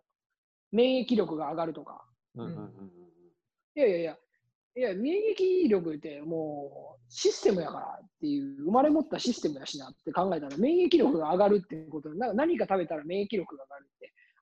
[0.71, 2.03] 免疫力が上がるとか、
[2.35, 2.69] うんうんうん
[3.75, 4.17] いやいやいや、
[4.75, 13.85] いや、免疫力ってもうシステムやからっていう、生まれ持ったシステムやしなって考えたら、免疫力が上がるっていうことで、なんか何か食べたら免疫力が上がる。
[13.85, 13.92] って、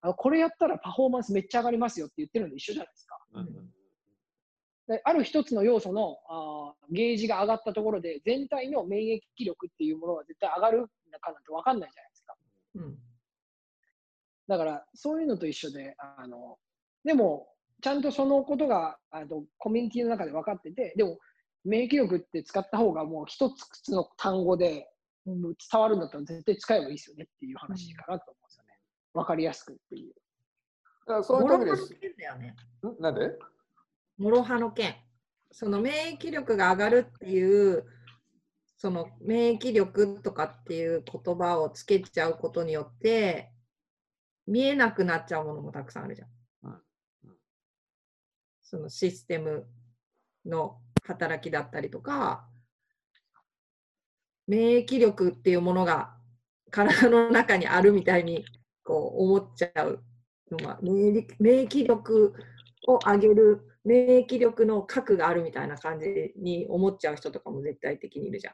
[0.02, 3.18] あのこれやったらパフォーマンスめっちゃ上がりますよって言ってるのと一緒じゃないですか。
[3.34, 3.48] うん
[5.06, 12.36] ある一つの要素のあーゲージが上がったところで、全体の免疫力っていうものが絶対上がるのかなんて分かんないじゃないですか。
[12.76, 12.98] うん
[14.48, 16.58] だから、そういうのと一緒で、あの
[17.06, 17.48] でも、
[17.82, 21.20] ちゃんとそのことがあのコミュニティの中で分かってて、でも、
[21.64, 24.90] 免疫力って使った方がもう一つの単語で、
[25.26, 28.41] 伝わるんだったら絶対使えばいいですよねっていう話かなと思
[29.16, 29.26] うんですよね。
[29.26, 30.14] わかりやすくっていう。
[31.08, 31.88] だからそういう時です。
[31.88, 32.56] 諸刃の剣だよね。
[32.84, 33.02] ん？
[33.02, 33.40] なんで
[34.18, 34.96] 諸刃の剣。
[35.52, 37.86] その免疫力が上がるっていう、
[38.78, 43.52] その免疫力とかっていう言葉をつけちゃうことによって、
[44.48, 46.30] 見えなくなっちゃうものもたくさんあるじゃん
[48.64, 49.68] そのシステム
[50.46, 52.48] の働きだったりとか、
[54.48, 56.16] 免疫力っていうものが
[56.72, 58.46] 体の中にあるみたいに
[58.84, 60.04] こう思っちゃう
[60.52, 62.34] のが免疫力
[62.88, 68.54] を上げる免疫力の核があるみたいな感じに思っちゃう人とかも絶対的にいるじゃん。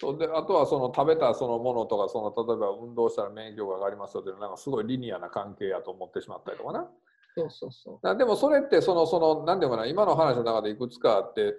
[0.00, 6.88] そうであとはその食べたそのものとかその例えば運動したら免疫力が上がりますよっていうのはなんかすごいリニアな関係やと思ってしまったりとかな。
[7.36, 11.52] そうそうそだでもそれってそのその何ていうのかな今の話の中でいくつかあって例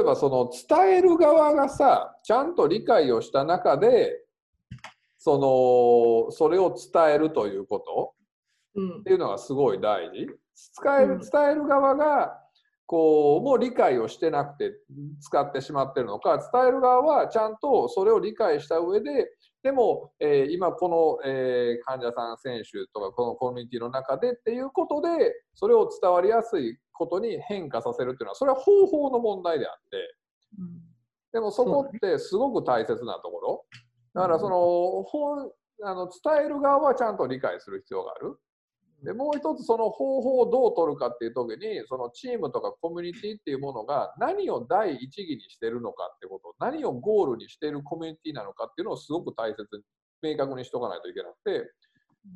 [0.00, 4.22] えばその伝える側がさちゃんと理解をした中で
[5.24, 8.14] そのそれを伝えるということ
[8.74, 8.82] う。
[8.82, 9.02] うんっ。
[9.04, 10.16] ていうのがすごい大事。
[10.16, 10.26] 伝
[11.02, 12.40] えるうん伝える側が
[12.86, 14.72] こうもう理解をしてなくて
[15.20, 19.28] 使ってしまってるのか伝える側はちゃんとそれを理解した上で
[19.62, 25.08] でも、えー今この、えー患者さん選手とかこのコミュニティの中でっていうことで
[25.54, 30.16] それを伝わりやすいことに変化させるっていうのはそれは方法の問題であって
[30.58, 30.80] うん
[31.32, 33.64] でもそこってすごく大切なところ
[34.14, 35.50] だからその本
[35.84, 38.36] あの伝える側はちゃんと理解する必要がある。
[39.02, 49.82] でもう一つその方法をどう取るかっていう時にそのチームとかコミュニティっていうものが何を第一義にしてるのかってこと何をゴールにしているコミュニティなのかっていうのをすごく大切に
[50.22, 51.72] 明確にしとかないといけなくて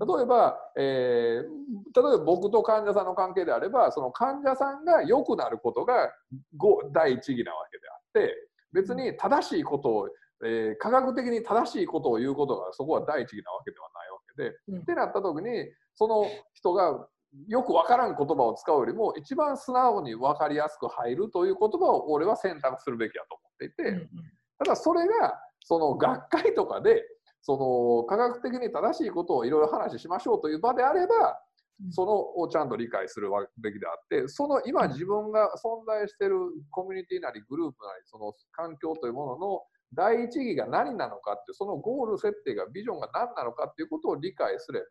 [0.00, 6.10] 例えば、えー例えば僕と患者さんの関係であればその患者さんが良くなることが
[6.56, 8.34] ご第一義なわけであって
[8.72, 10.08] 別に正しいことを、
[10.44, 14.82] えー科学的に正しいことを言うことがそこは第一義なわけではないわけで、うん。
[14.82, 17.06] ってなった時にその人が
[17.48, 24.10] よくわからん言葉を使うよりも一番素直に分かりやすく入るという言葉を俺は選択するべきだと思っていて、うん
[24.58, 27.02] ただそれがその学会とかで
[27.42, 31.38] その科学的に正しいことをいろいろ話しましょうという場であれば
[31.84, 31.92] うん。
[31.92, 33.28] そのをちゃんと理解する
[33.58, 36.36] べきであってその今自分が存在している
[36.70, 39.60] コミュニティなりグループなりその環境というものの
[39.96, 44.86] 第一義が何なのかってそのゴール設定がビジョンが何なのかっていうことを理解すれば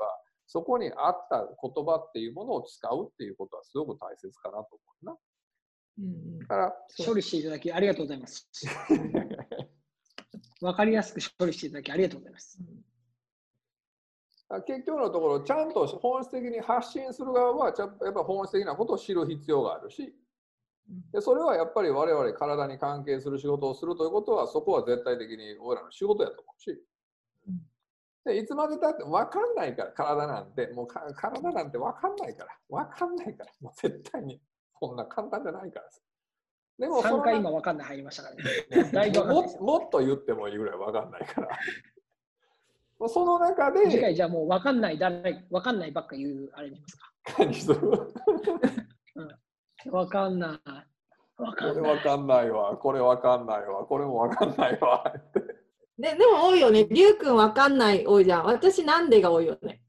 [0.47, 4.67] そこに合った言葉っていうものを使うっていうことはすごく大切かなと思
[5.03, 5.15] うな。
[5.97, 8.49] うんうんだからそう処理していただきありがとうございます。
[10.61, 12.59] わかりやすく処理していただきありがとうございます。
[14.67, 20.24] 結局のところちゃんと本質的に発信する側はやっぱ本質的なことを知る必要があるしうん
[21.11, 26.79] でそれはやっぱり我々体に関係する仕事をするということはそこは絶対的に俺らの仕事やと思うし。
[27.47, 27.61] うん。
[28.25, 30.67] でいつまでたって分かんないから体なんて。
[30.73, 32.57] もうか体なんて分かんないから。
[32.69, 33.51] 分かんないから。
[33.61, 34.39] もう絶対に。
[34.79, 36.01] そんな簡単じゃないからさ。
[36.77, 38.91] でもその3回今わかんない入りましたからね。
[38.91, 41.49] だいももっと言ってもいいぐらい分かんないから。
[43.07, 47.11] その中で次回じゃあもうわかんない誰わかんないばっか言うあれにしますか。
[47.39, 47.79] 何する
[49.91, 51.41] わかんない。
[51.41, 51.83] わかんない。
[51.83, 55.13] これわかんないわ、これわかんないわ、これもわかんないわ。
[55.97, 56.85] で でも多いよね。
[56.85, 58.45] りゅうくんわかんない多いじゃん。
[58.45, 59.81] 私なんでが多いよね。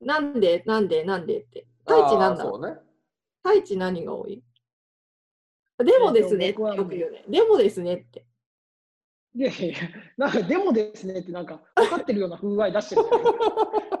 [0.00, 1.66] なんでなんでなんでって。
[1.80, 2.78] 太一なんだあーそうね。
[3.42, 4.42] 太一何が多い？
[5.78, 7.24] でもですねってえっとよく言うね。
[7.28, 8.26] でもですねって。
[9.34, 9.74] いやいや、
[10.16, 13.32] なんかでもですねってなんか分かってるような風合い出してるじゃない。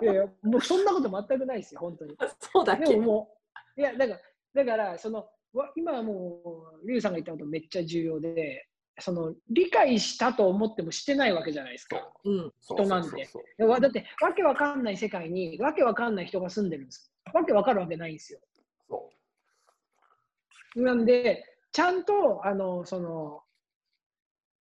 [0.02, 2.16] いやいや、もうそんなこと全くないですよ、本当に。
[2.40, 2.86] そうだっけ？
[2.86, 3.36] でもも
[3.76, 4.20] う、いや、だから、
[4.56, 6.40] だからそのわ今はも
[6.82, 8.66] う、リュウさんが言ったことめっちゃ重要で、
[8.98, 11.96] その理解したと思ってもしてないわけじゃないですか。
[12.24, 12.52] うん。
[12.62, 13.28] 人なんで
[13.80, 17.12] だって、わけわかんない世界に、わけわかんない人が住んでるんです。
[17.32, 18.40] わけわかるわけないんですよ。
[18.88, 19.10] そ
[20.76, 23.42] なんで、ちゃんと、あの、その、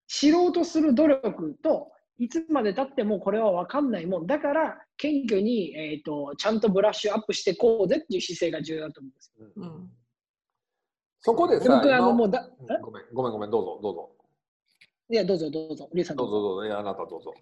[0.07, 4.27] 知ろうとする努力と、いつまでたってもこれは分かんないもん。
[4.27, 9.45] だから、謙虚に、えーと、ちゃんとブラッシュアップしてこうぜっていう姿勢が重要だと思うんですよ。
[9.57, 9.87] ううん。
[9.87, 9.93] で
[11.19, 14.11] そこでさ、僕、あの、今もうだ、うんごめん、ごめん、ごめん、どうぞ、どうぞ。
[15.09, 17.33] えいや、どうぞどうぞ、リュウさんどうぞ、どうぞ、いや、あなたどうぞ。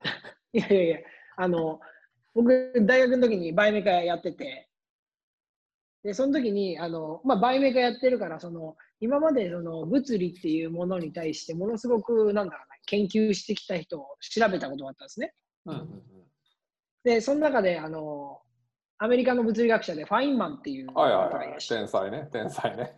[0.52, 0.98] いやいやいや、
[1.36, 1.80] あの、
[2.34, 4.68] 僕、大学の時にバイメカやってて、
[6.02, 15.32] で、その時に、あの、まあ、バイメカやってるから、その、今までその物理っていうものに対して、ものすごく、なんだろうな、研究してきた人を調べたことがあったんですね。
[15.66, 16.15] うんうん
[17.06, 18.40] で、その中で、あの、
[18.98, 22.96] アメリカの物理学者でファインマンっていう方がいらっしゃる天才ね、天才ね。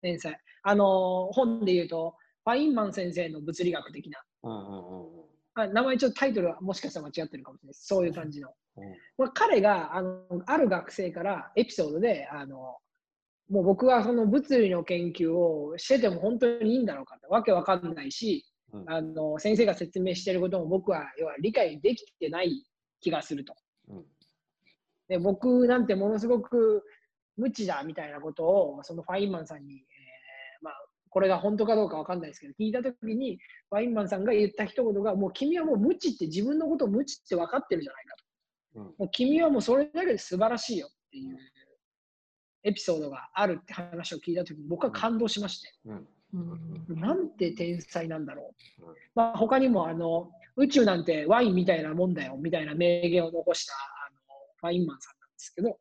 [0.00, 0.40] 天才。
[0.62, 5.22] あの、本で言うと、ファインマン先生の物理学的なうんうんうんうん
[5.54, 7.74] あ名前ちょっとタイトルはもしかしたら間違ってるかもしれない。
[7.74, 8.48] そういう感じの。
[8.78, 8.84] うん
[9.18, 12.78] まあ、彼があのある学生からエピソードであの
[13.50, 22.64] もう僕はその物理の研究をしてても本当にいいんだろうかってわけわかんないし、うんあの先生が説明していることも僕は要は理解できてない
[23.02, 23.54] 気がすると。
[23.88, 24.04] うん。
[25.08, 26.82] で僕なんてものすごく
[27.36, 30.74] 無知だみたいなことをそのファインマンさんに、えーまあ、
[31.10, 33.38] これが本当かどうかわかんないですけど聞いたときに
[33.68, 38.80] ファインマンさんが言った一言がもう君はもう無知って自分のことを無知って分かってるじゃないかと。
[38.80, 38.84] うん。
[38.84, 41.36] もう君はもうそれだけで素晴らしいよっていう
[42.64, 46.08] エピソードがあるって話を聞いたときに僕は感動しまして、うん。
[46.90, 47.00] うん。
[47.00, 48.86] なんて天才なんだろう。
[48.86, 48.94] うん。
[49.14, 54.18] まあ、他にもあの宇宙なんてワインみたいなもんだよみたいな名言を残したあの
[54.60, 55.78] ファインマンさんなんですけど、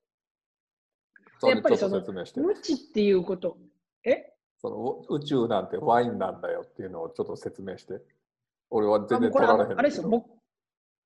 [1.50, 2.40] やっぱりそのっと説明して。
[2.40, 3.58] 無知っていうこと、
[4.06, 4.34] え？
[4.62, 8.02] その宇宙なんてワインなんだよっていうのをちょっと説明して。
[8.74, 10.08] 俺は全然取られへんれあれですよ。
[10.08, 10.30] 僕、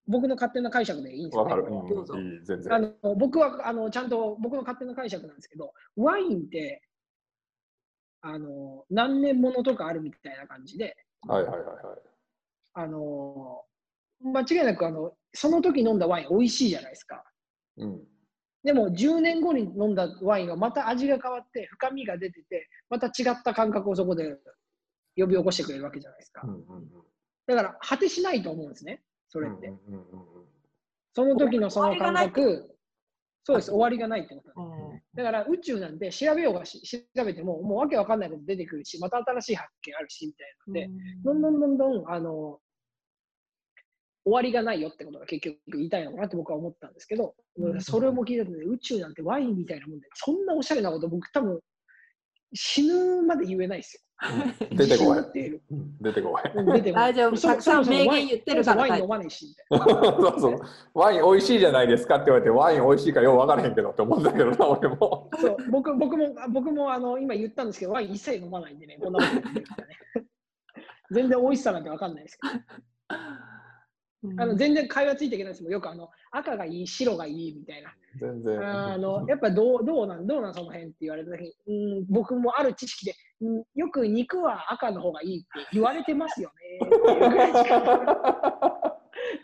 [0.07, 1.51] 僕の勝手な解釈でいいんですよ、ね。
[1.51, 1.73] わかる。
[1.73, 2.73] うん、いい、全然。
[2.73, 6.83] あの僕はあのちゃんと僕の勝手な解釈なんですけど、ワインって
[8.21, 10.95] あの何年ものとかあるみたいな感じで、
[11.27, 11.75] はいはいはいはい。
[12.75, 13.63] あの
[14.23, 17.23] 間違いなくあのその時飲んだワイン美味しいじゃないですか。
[17.77, 18.01] うん。
[18.63, 24.37] でも10年後に飲んだワインはまた味が変わって深みが出てて、また違った感覚をそこで
[25.15, 26.53] 呼び起こしてくれるわけじゃないですかうん。
[26.53, 26.87] うんうん。
[27.47, 29.67] だから果てしないと思うんですね、それって。
[29.67, 30.45] うんうんうんうん
[31.15, 32.75] その時のその感終わり覚、
[33.45, 40.89] そうです、終わりがないってことなんですうんだから宇宙なんて調べようがし調べても、もうわけわかんないこと出てくるし、また新しい発見あるしみたいなので、
[41.23, 42.59] どんどんどんどんあの
[44.25, 51.59] 終わりがないよってことが結局言いたいのかなって僕は思ったんですけど、うんそれも聞いたとね、宇宙なんてワインみたいなもんで、そんなおしゃれなこと僕多分
[52.55, 54.01] 死ぬまで言えないですよ。
[54.71, 55.17] うん出てこい。
[56.01, 56.41] 出てこい。
[56.55, 60.59] うん出てこない大丈夫そたくさん名言言ってるからワイン飲まないしみたい そうそう。
[60.95, 65.29] ワイン美味しいじゃないですかって言われて、ワイン美味しいかよう分からへんけどって思うんだけどな、俺も。
[65.33, 65.39] な。
[65.39, 69.95] そう僕僕も僕もあの今言ったんですけど、ワイン一切飲まないんでね、こんなこと言ってるからね。
[71.11, 72.53] 全然美味しさなんてわかんないですけど。
[74.37, 75.71] あの全然会話ついていけないですもん。
[75.71, 77.93] よくあの赤がいい、白がいいみたいな。
[78.19, 78.59] 全然。
[78.65, 81.53] あの やっぱどうどうなんどうなんその辺って言われた時に、
[81.97, 86.79] うん、僕もある知識で、うん、よく肉は赤の方がいいって言われてますよね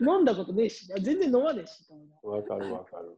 [0.00, 1.84] 飲んだことねえし、全然飲まねえし
[2.22, 3.16] わかるわかる。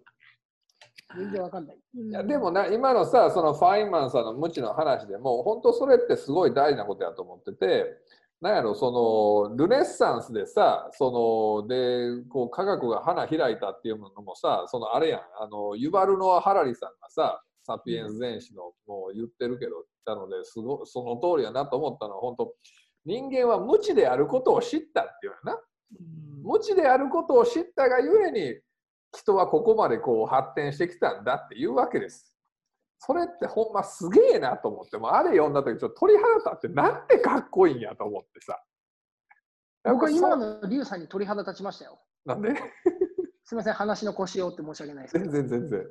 [1.16, 1.78] 全然わかんない。
[1.94, 7.98] いやでもな今のさそのファインマンさんの無知の話でも本当それってすごい大事なことやと思ってて
[8.44, 22.54] なんやろそのルネッサンスでさそのでこう科学が花開いたっていうのもさそのあれやんあのユバルノア・ハラリさんがさ「サピエンス全史の」もう言ってるけどなのですごその通りやなと思ったのは本当
[23.06, 25.60] 人間は無知であることを知ったっていうのな。
[26.42, 28.60] 無知であることを知ったがゆえに
[29.16, 32.33] 人はここまでこう発展してきたんだっていうわけです。
[33.06, 38.62] それってほんますげえなと思ってもうあれ読んだ時ちょっと鳥肌立ってなんてかっこいいんやと思ってさ。
[39.84, 42.00] 僕は今のリュウさんに鳥肌立ちましたよ。
[42.26, 42.54] そなんで？
[43.44, 45.18] すみません、話の腰をって申し訳ないです。
[45.18, 45.86] 全然全然。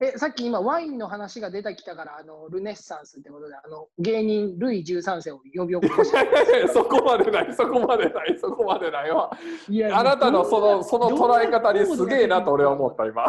[0.00, 6.66] え、さっき今、ワインの話が出てきたから、あのルネッサンスってことで、あの芸人ルイ13世を呼び起こして。
[6.72, 9.30] そこまでないそこまでないそこまでないわ。
[9.68, 13.26] いやあなたのそのその捉え方にすげえなと俺は思っった今。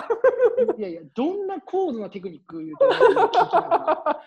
[0.78, 4.22] いやいや、どんな高度なテクニック言うてるのか聞きながら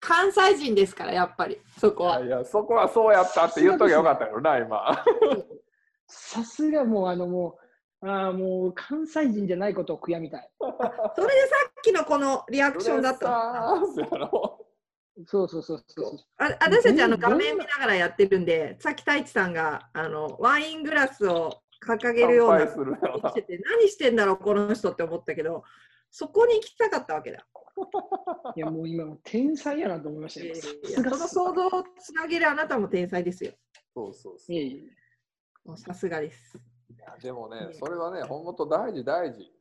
[0.00, 2.20] 関西人ですから、やっぱり、そこは。
[2.24, 5.04] いやそこはそうやったって言っときゃよかったよな今。
[6.06, 7.65] さすがもう、あのもう、
[8.02, 10.50] あーもう関西人じゃないことを悔やみたい。
[10.60, 10.66] そ
[11.22, 13.74] れでさっきのこのリアクションだった
[15.26, 16.18] そうそうそうそう。
[16.36, 25.62] あ私たちあの画面見ながらやってるんで、さっき太一さんがあのワイングラスを掲げるようなしてて何してんだろうこの人って思ったけど
[26.10, 27.46] そこに行きたかったわけだ。
[28.56, 30.46] いやもう今、天才やなと思いましたよ。
[30.46, 30.60] いやい
[30.92, 33.52] さやその想像をつなげるあなたも天才ですよ。
[33.94, 34.54] そうそうそ
[35.72, 36.58] うさすがです。
[36.88, 39.52] いやでもねね、それはね、本当大事大事。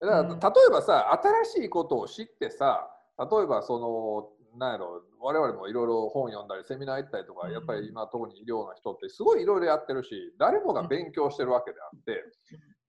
[0.00, 0.34] だから、うん例
[0.68, 1.12] えばさ、
[1.44, 12.24] 新しいことを知ってさ、例えばその、なんやろ、我々もいろいろ本読んだり、セミナー行ったりとか、うんやっぱり今、特に医療の人ってすごいいろいろやってるし、誰もが勉強してるわけであって、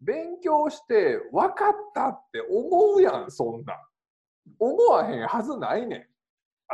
[0.01, 3.77] 勉強して分かったって思うやん、そんなん。
[4.59, 6.07] 思わへんはずないねん。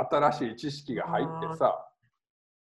[0.09, 1.86] 新しい知識が入ってさ。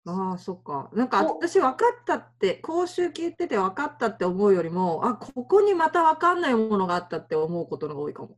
[0.07, 0.89] ああ、そっか。
[0.93, 8.37] なんか私分かったって、講習聞いてて分かったって思うよりも、あ、ここにまた分かんないものがあったって思うことが多いかも。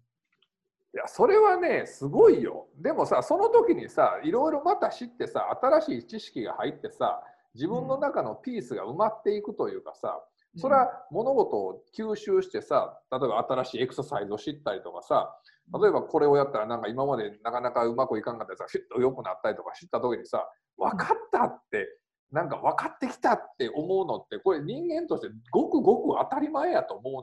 [0.94, 7.22] いやそれはねすごいよでもさその時にさいろいろまた知ってさ新しい知識が入ってさ
[7.54, 10.22] 自分の中のピースが埋まっていくというかさ、
[10.56, 15.36] それは物事を吸収してさ例えば新しいエクササイズを知ったりとかさ
[15.80, 20.46] 例えばこれをやったらなんか今までなかなかうまくいかんかったやつがフィッと良くなったりとか知った時にさ
[20.76, 21.86] 分かったって
[22.30, 27.22] なんか分かってきたって思うのってこれ人間としてごくごく当たり前やと思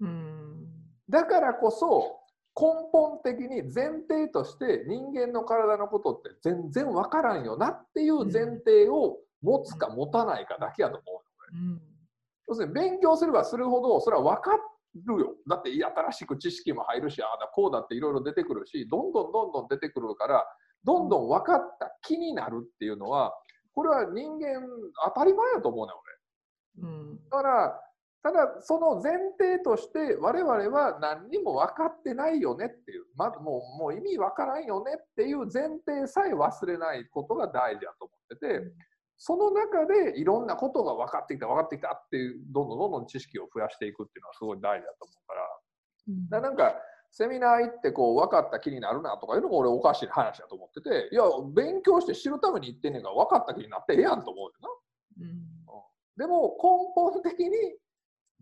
[0.00, 0.10] うねん。
[0.10, 0.68] うん
[1.08, 2.20] だからこそ
[2.56, 11.56] 根本的に前提として人間の体のことって全然分からんよなっていう前提を持つか持たないかだけやと思う。
[11.56, 11.80] うん
[12.46, 14.56] 要するに勉強すればするほどそれは分か
[14.94, 15.34] るよ。
[15.48, 20.46] だって新しく知識も入るし、ああだこうだっていろいろ出てくるし、どんどんどんどん出てくるから、
[20.84, 23.32] どんどん分かった気になるっていうのは、
[23.74, 24.62] これは人間
[25.04, 27.30] 当たり前やと思うねん、うん俺。
[27.30, 27.80] だから、
[28.22, 38.72] ただその前提として我々は何にも分かってないよねっていう、まずもうもう意味分からんよねっていう前提さえ忘れないことが大事だと思ってて、
[39.26, 45.40] その中でいろんなことが分かってきた分かってきたっていうどんどんどんどん知識を増やしていくっていうのはすごい大事だと思うから。
[46.08, 46.28] うん。
[46.28, 46.76] だからなんか
[47.10, 51.22] セミナー行ってこう分かった気になるなとかいうのも俺おかしい話だと思ってていや
[51.56, 54.68] 勉強して知るために行ってんねんから分かった気になってええやんと思うよな。
[55.20, 55.40] うん。
[56.18, 57.48] でも根本的に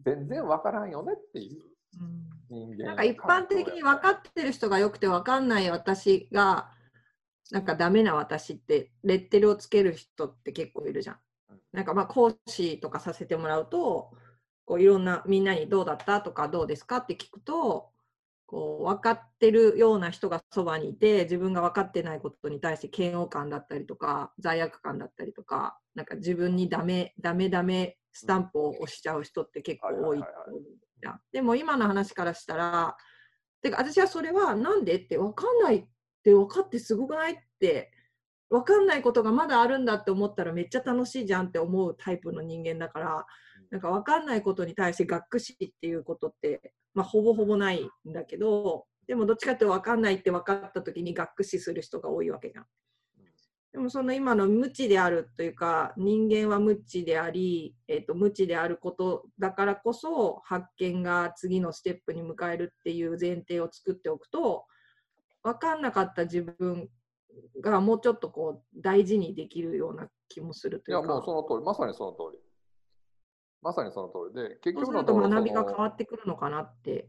[0.04, 1.62] 全然分からんよねっていう
[2.00, 2.32] うん。
[2.50, 6.72] 人間なんか一般的に分かってる人がよくて分かんない私が
[7.52, 11.16] なんかダメな私ってレッテルをつける人って結構いるじゃん
[11.50, 11.60] うん。
[11.72, 14.10] なんかまあ講師とかさせてもらうと
[14.64, 17.90] こういろんなみんなにどうだったとかどうですかって聞くと
[18.46, 30.22] こう分かってるような人がそばにいて自分が分かってないことに対して嫌悪感だったりとか罪悪感だったりとかなんか自分にダメダメダメスタンプを押しちゃう人って結構多い。
[31.32, 32.96] でも今の話からしたら
[33.60, 35.86] てか私はそれはなんでって分かんない
[36.22, 37.32] って分かってすごくない？
[37.32, 37.90] って
[38.48, 43.26] 分かんないことがまだあるんだって思ったらめっちゃ楽しいじゃんって思うタイプの人間だから
[43.70, 52.66] なんか分かんないことに対して学士っていうことって、まあ、ほぼほぼないんだけどでもどっちかって分かんないって分かった時に学士する人が多いわけじゃん。
[53.72, 64.66] でもその今の無知であるというか人間は無知であり、えー、と無知であることだからこそ発見が次のステップに迎えるっていう前提を作っておくと
[65.42, 66.88] 分かんなかった自分
[67.60, 71.00] がもうちょっとこう大事にできるような気もするというか。
[71.00, 71.64] いやもうその通り。
[71.64, 72.38] まさにその通り。
[73.62, 74.48] まさにその通り。
[74.48, 77.08] で結局のところ学びが変わってくるのかなって。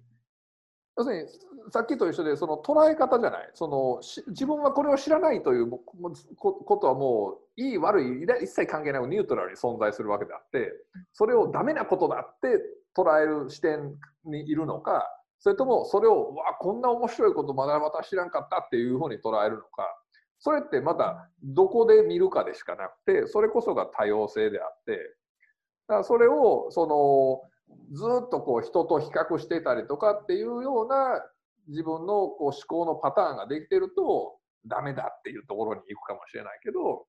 [0.95, 1.29] 要するに
[1.71, 3.49] さっきと一緒でその捉え方じゃない。
[3.53, 10.71] そのし自分はこれを知らないというもこことはもういい悪い一切関係なくニュートラルに存在するわけであって
[11.11, 12.59] それをダメなことだって
[12.95, 15.07] 捉える視点にいるのか
[15.43, 19.83] それともそれをうわこんな面白いことまだまた知らんかったっていうふうに捉えるのか。
[20.39, 24.93] それってまたどこで見るかでしかなくてそれこそが多様性であって。
[25.89, 27.41] だからそれをその
[27.91, 31.21] ずっとこう人と比較してたりとかっていうような
[31.67, 37.05] 自分のこう思考のパターンができてるとダメだっていうところに行くかもしれないけど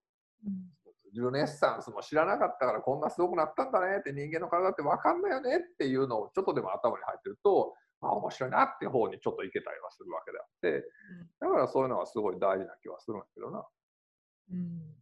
[1.14, 7.74] ルネッサンスも知らなかったからこんなすごくなったんだねって人間の体って分かんないよねっていうのをちょっとでも頭に入ってると
[8.06, 10.88] あ面白いなって方にちょっといけたりはするわけであって
[11.40, 13.66] だからそういうのはすごい大事な気はするんだけどな。
[14.52, 14.94] うん。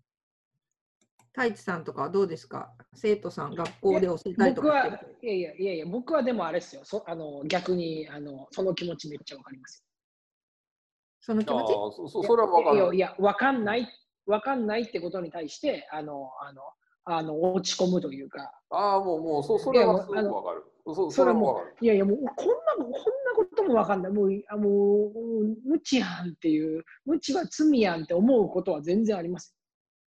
[1.35, 2.75] 太一さんとかはどうですか？
[2.95, 9.83] 生徒さん学校で教えたりと僕はかいやいやいやいや、僕はでもあれですよ、そあの逆にあのその気持ちめっちゃわかります
[11.23, 11.73] あその気持ち？
[11.73, 12.77] あそそそれは分かる。
[12.77, 13.89] いやいや、わかんない、
[14.27, 16.63] わかんないってことに対して、あの、あの、
[17.05, 20.65] あの落ち込むというか、ああもうもうそそれはすごく分かる。
[20.85, 21.62] そそそれはも。
[21.80, 22.97] う、いやいや、もうこんな、こんな
[23.37, 29.57] こともわかんない、もう、あもう、無知やんっていう、無知は罪やんって思うことは全然あります。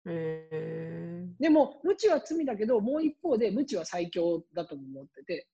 [0.05, 5.47] へでも、無知は罪だけど、もう一方で、無知は最強だとも思ってて、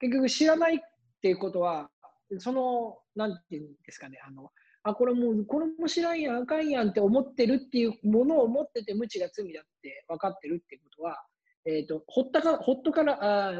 [0.00, 0.78] 結局知らないっ
[1.22, 1.90] ていうことは、
[2.38, 4.50] その、なんていうんですかね、あの、
[4.82, 11.24] あ、これもう、これも知らんやん、あかんやんって思ってるっていうものを持ってて、無知が罪だって分かってるっていうことは、
[11.64, 13.18] えっ、と、ほったか、ほっとから、
[13.50, 13.52] あ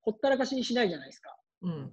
[0.00, 1.36] ほったらかしにしないじゃないですか。
[1.62, 1.92] うん。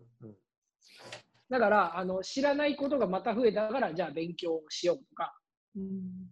[1.49, 5.37] だから、あの、知らないことがまた増えたから、じゃあ勉強しようとか、
[5.75, 6.29] うん。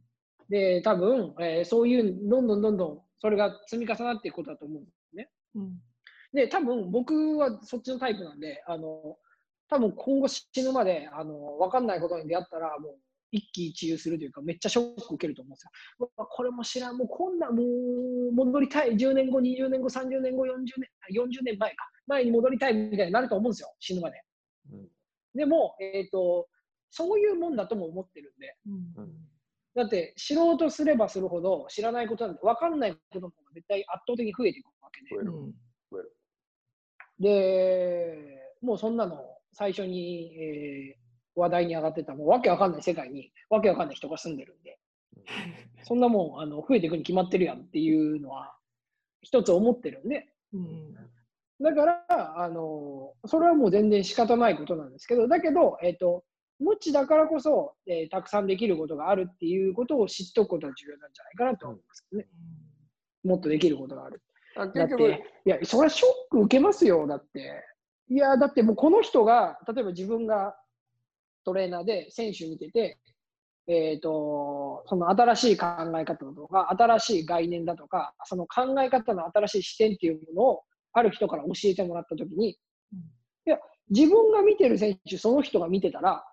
[0.49, 5.29] で、多分、えーそういう、どんどんどんどん、それが積み重なっていくことだと思うんですね。
[5.55, 5.81] うん。
[6.33, 9.17] で、多分、僕はそっちのタイプなんで、あの、
[9.69, 12.95] 多分今後死ぬまで、あの、わかんないことに出会ったら、もう、
[13.33, 16.11] 一喜一憂するというか、めっちゃショック受けると思うんですよ。
[16.15, 20.67] これも知らん、もうこんな、もう、戻りたい、10年後、20年後、30年後、40年、
[21.01, 24.21] あ40年前か、前に戻りたいみたいになると思うんですよ、死ぬまで。
[24.71, 24.87] うん。
[25.33, 26.47] でも、えっ、と、
[26.91, 29.03] そういうもんだとも思ってるんで、うん。
[29.03, 29.13] うん
[29.75, 35.15] だって知ろうとすればするほど知らないことなんて分かんないことの方が絶対圧倒的に増えていくわけで。
[35.15, 35.53] うん。
[37.19, 39.17] で、もうそんなの
[39.51, 41.02] 最初に、えー
[41.35, 44.77] 話題に上がってた、もうわけわかんない世界にわけわかんない人が住んでるんで、
[45.83, 48.55] そんなもんあの増えていくに決まってるやんっていうのは
[49.21, 50.95] 一つ思ってるんで、うん
[51.61, 56.23] だから、あのそれはもう全然仕方ないことなんですけど、だけど、えっ、と、
[56.59, 62.27] 無知だからこそ、えーたくさんできることがあるっていうことを知っておくことが重要なんじゃないかなと思いますけどね。
[63.23, 64.21] もっとできることがある。
[64.55, 67.63] あだっていや、それはショック受けますよ、だって。
[68.09, 70.55] いや、だってもうこの人が、例えば自分が
[71.43, 72.97] トレーナーで選手見てて、
[73.67, 75.67] えっ、と、その新しい考
[75.97, 80.63] え方とか、新しい概念だとか、その考え方の新しい視点っていうものを、
[80.93, 82.57] ある人から教えてもらったときに、い
[83.45, 83.57] や、
[83.89, 86.25] 自分が見てる選手、その人が見てたら、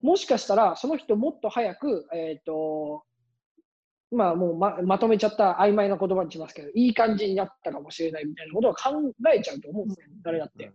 [0.00, 3.04] もしかしたら、その人もっと早く、えっ、と、
[4.10, 8.90] まあもうままとめちゃった曖昧な言葉にしますけど、いい感じになったかもしれないみたいなことを考
[9.34, 10.70] えちゃうと思うんですよ、誰だって。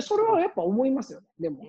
[0.00, 1.64] それはやっぱ思いますよね、でも。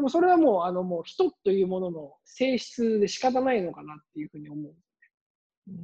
[0.00, 4.70] でもそれはもう、あのもう人というものの性質で仕方ないのかなっていうふうに思
[5.68, 5.76] うん。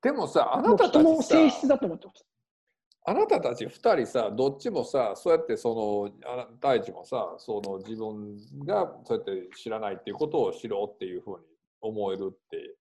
[0.00, 2.24] でもさ、あなたた人の性、質だと思ってます。
[3.04, 11.44] あなたたち2人さ、どっちもさ、そうやってその、あ大地もさ、その自分がそうやって知らないっていうことを知ろうっていうふうに
[11.80, 12.76] 思えるって、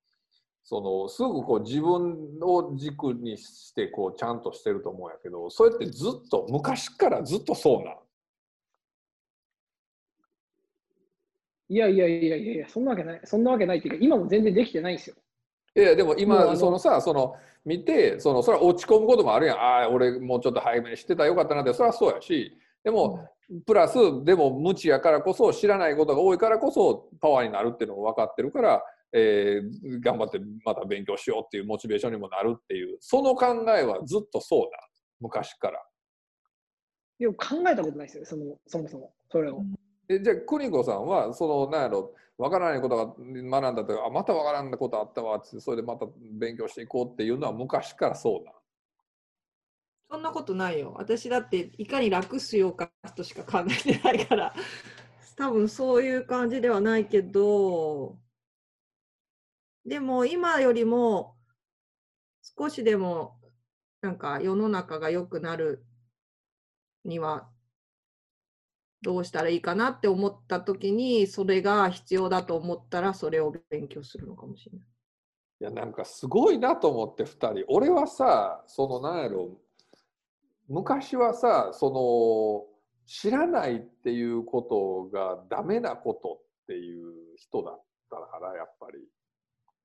[0.64, 7.96] そのすぐこう自分を軸にしてこうちゃんとしてると思うんやけど、そうやってずっと昔からずっとそうなん？
[11.72, 13.22] いやいやいやいやいや、そんなわけない。
[13.24, 15.15] そんなわけないっていうか、今も全然できてないんですよ。
[15.74, 22.51] いやでも今のそのさその見てそのそれは落ち込むこともあるやんああ俺もうちょっと早めに知ってたらよかったなってそれはそうやし
[22.84, 23.26] でも
[23.65, 34.89] プラスでも無知やからこそ知らないことが多いからこそパワーになるっていうのも分かってるから、えー頑張ってまた勉強しようっていうモチベーションにもなるっていうその考えはずっとそうだ
[35.22, 35.82] 昔から。
[37.19, 39.13] でも考えたことないですよ、そのそもそも。
[39.30, 39.61] それを。
[40.16, 48.53] えじゃあ邦子さんはそのなんやろ分からないことが学んだとあまた分からんことあったわってそれでまた勉強していこうっていうのは昔からそうだ。
[50.09, 50.93] そんなことないよ。
[50.97, 54.53] 私だっていかに楽しようかとしか考えてないから、
[55.38, 58.18] 多分そういう感じではないけど、
[59.86, 61.38] でも今よりも
[62.41, 63.39] 少しでも
[64.01, 65.86] なんか世の中が良くなる
[67.05, 67.49] には
[69.02, 74.88] どうしたらいいかなって思った時にそれが必要だと思ったらそれを勉強するのかもしれない。
[75.62, 77.66] いやなんかすごいなと思って2人。
[77.68, 79.49] 俺はさそのなんやろ
[80.68, 82.68] 昔はさその
[83.08, 88.99] 知らないっていうことがダメなことっていう人だったからやっぱり。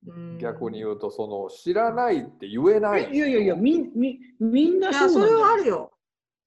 [0.09, 0.39] うん。
[0.39, 5.93] 逆に言うとその知らないって言えないいやいやいや、みみみんないや、それそうなんだはあるよ。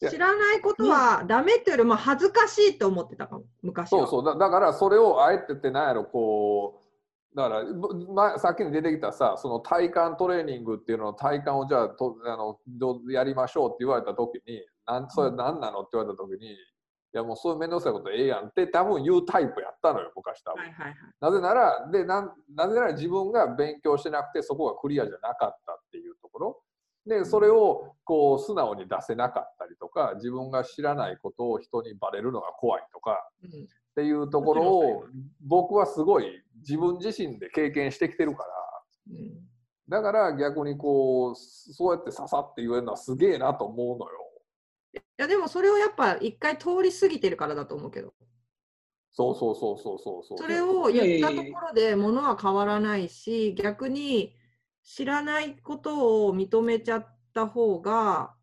[0.08, 4.00] 知らないことはダメっていうよりも恥ずかしいと思ってたかも、昔は。
[4.00, 6.82] そうそうだだからそれをあえてってなんやろこ
[7.34, 16.58] うだから、ぶま、さっきに出てきたさその体幹トレーニングっていうのの体幹をじゃあとあのどうやりましょうって言われた時になんそれ何なのって言われた時にい
[17.14, 20.62] やもうそういう面倒くさいことええやんって多分言うタイプやったのよ昔多分。
[20.62, 20.96] はいはいはい。
[21.20, 26.62] なぜならでなんなぜなら自分が勉強してなくてそこがクリアじゃなかったっていうところ
[27.06, 35.06] でそれをこう素直に出せなかったりとか自分が知らないことを人にバレるのが怖いとかうんっていうところを
[35.42, 38.50] 僕はすごい自分自身で経験してきてるから
[39.12, 39.50] うん
[39.90, 44.12] だから逆にこうそうやってささって言えるのはすげえなと思うのよ。
[44.94, 48.14] いやでもそれをやっぱ一回通り過ぎてるからだと思うけど、
[49.12, 50.38] そうそうそうそうそうそう。
[50.38, 54.36] それを言ったところで物は変わらないし、逆に
[54.84, 58.36] 知らないことを認めちゃった方が、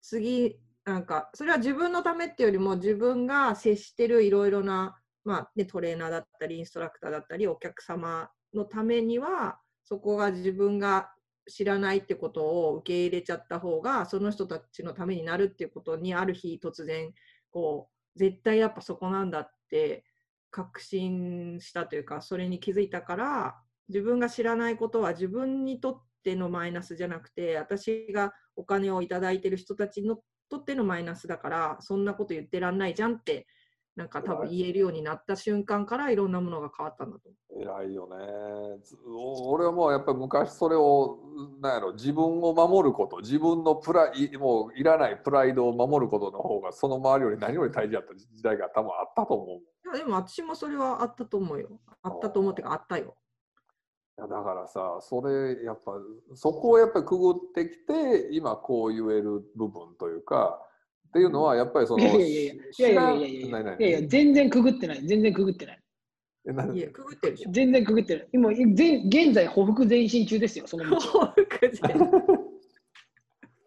[0.00, 11.12] 次、なんか、それは自分のためっていうよりも、自分が接してるいろいろな、まあね、トレーナーだったり、インストラクターだったり、お客様のためには、そこが自分が
[11.48, 17.12] 知らないってことを受け入れちゃった方が、その人たちのためになるっていうことに、ある日突然、
[17.50, 20.04] こう、絶対やっぱそこなんだって
[20.50, 30.10] 確信したというか、それに気づいたから、自分が知らないことは自分にとってのマイナスじゃなくて、私がお金をいただいてる人たちに
[30.48, 33.46] とってのマイナスだから、そんなこと言ってらんないじゃんって
[33.94, 41.18] なんか多分言えるようになった瞬間からいろんなものが変わったんだと思偉いよねず俺はもうやっぱり昔それを
[41.60, 49.96] なんやろ自分を守ること自分のプライもういらないプライドを守ることの方がその周りより何より大事だった時代が多分あったと思うう。
[49.96, 51.80] いやでも私もそれはあったと思うよ。
[52.02, 53.14] あったと思うってかあったよ。
[54.18, 55.92] だからさそれやっぱ
[56.34, 60.58] そこをやっぱりくぐってきて今こう言える部分というか
[61.08, 65.78] っていうのはやっぱりそのいやいやいやいやいやいや全然くぐってない全然くぐってない。
[66.44, 68.28] いやくぐってる全然くぐってる。
[68.32, 68.60] 今現
[69.06, 72.06] 現在ほふく前進中ですよそのほふく前進。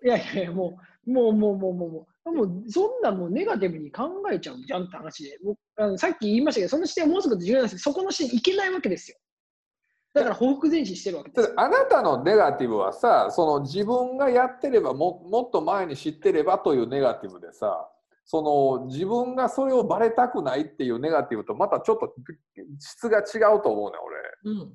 [0.04, 0.78] いやいやも
[1.08, 2.06] うもうもうもうもうもう。
[2.26, 9.18] もうそんなもうネガティブに考えちゃうじゃんって話で、もうあのさっき言いましたけど、その視点はもうすぐ重要なんですけど、そこの視点いけないわけですよ。
[10.16, 11.54] だから、報復前進してるわけですよ。
[11.58, 17.90] あなたのネガティブはさその自分がやってればももっと前に知ってればというネガティブでさ
[18.24, 18.42] そ
[18.80, 22.16] の自分がそれをバレたくないっていうネガティブとまたちょっと
[22.80, 23.98] 質が違うと思うね
[24.46, 24.74] うん。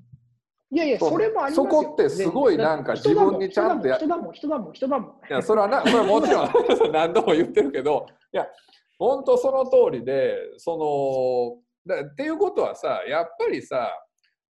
[0.72, 1.64] いやいや、それもありますよ。
[1.64, 5.20] そこってすごいなんか自分にちゃんとや人だもん、人だもん、人だも。
[5.28, 6.50] いやそれはなこれはもちろん
[6.92, 8.46] 何度も言ってるけどいや
[8.98, 13.90] 本当その通りでそのだっていうことはさやっぱりさ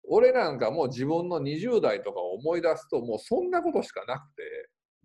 [0.10, 4.44] 俺なんかもう自分の20代とかを思い出すともうそんなことしかなくて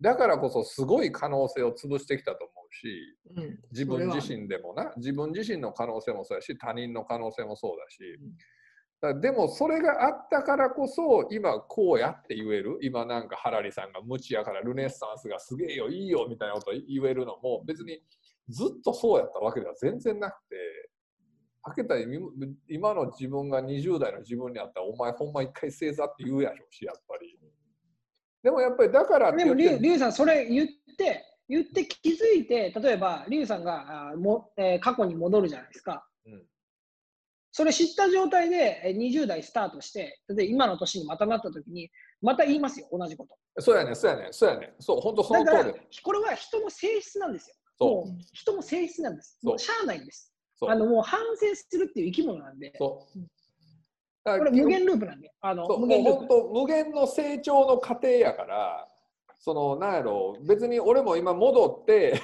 [0.01, 8.19] だからこそすごい可能性を潰してきたと思うしうん、自分自身でもな自分自身の可能性もそうやし他人の可能性もそうだし。
[9.01, 18.01] だからでもそれがあったからこそ今こうやって言える今なんかハラリさんが無知やからルネッサンスがすげえよいいよみたいなこと言えるのも別に
[18.49, 20.55] ずっとそうやったわけでは全然なくて
[21.65, 22.29] 開けたら今
[22.67, 27.37] 今の自分が20代の自分にあったらお前ほんま一回正座って言うやろうしやっぱり
[28.45, 36.07] でもやっぱりだからってでも、リュウリュウさん、それ言って、言って気づいて、例えば、リュウさんがあも、えー過去に戻るじゃないですか。
[36.27, 36.43] うん
[37.57, 41.89] それ知った状態でえー20代スタートして、例えば今の年にまたなった時に、
[42.21, 43.61] また言いますよ、同じこと。
[43.61, 47.55] そうやねんそうやねんそうやねんそう本当そのだから通り、これは人の性質なんですよ。
[47.79, 49.39] そう人の性質なんです。
[49.41, 50.34] そうもうしゃあないんです。
[50.61, 53.19] あのもう反省するっていう生き物なんで、そう。
[54.23, 56.49] これ無限ループなんで、あの無限ループ。
[56.51, 58.87] 無限の成長の過程やから
[59.39, 62.19] そのなんやろ別に俺も今戻って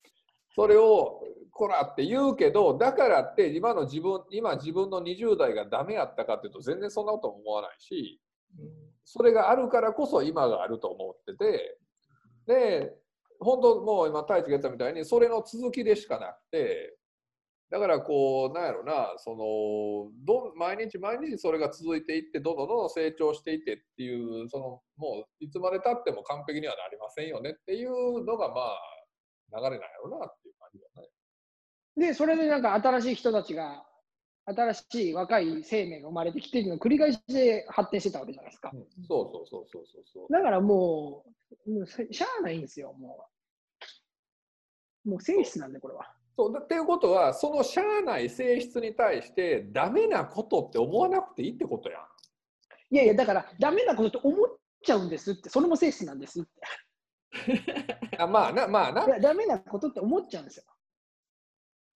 [0.54, 8.20] それをこらって言うけどだからって今の自分今自分の20代がダメやったかっていうと全然そんなことも思わないし
[9.06, 11.78] それがあるからこそ今があると思ってて
[12.46, 12.94] で
[13.40, 16.94] 本当もう今太一が言ったみたいにそれの続きでしかなくて
[17.70, 24.64] だからこうなんやろなそのどん毎日毎日それが続いていってどんどんどんどん成長していってっていうその
[24.96, 28.96] もういつまでたっても完璧にはなりませんよねっていうのがまあ
[29.52, 31.08] 流れなんやろなっていう感じだね。
[31.96, 33.84] で、それでなんか新しい人たちが、
[34.44, 38.70] 新しい若い生命が生まれてきてるのを繰り返しで発展してたわけじゃないですか。
[38.72, 40.32] うんそうそうそうそうそうそう。
[40.32, 41.24] だからも
[41.66, 43.28] う、もうしゃあないんですよ、も
[45.04, 45.10] う。
[45.10, 46.15] もう性質なんで、これは。
[46.36, 52.00] そうだっていうことはそのしゃあない性質に対してダメなことって思わなくていいってことやん。
[52.90, 54.48] いやいや、だから、ダメなことと思っ
[54.84, 56.50] ちゃうんですって、それも性質なんですって。
[58.18, 60.64] あまあなまあなダメなことって思っちゃうんですよ。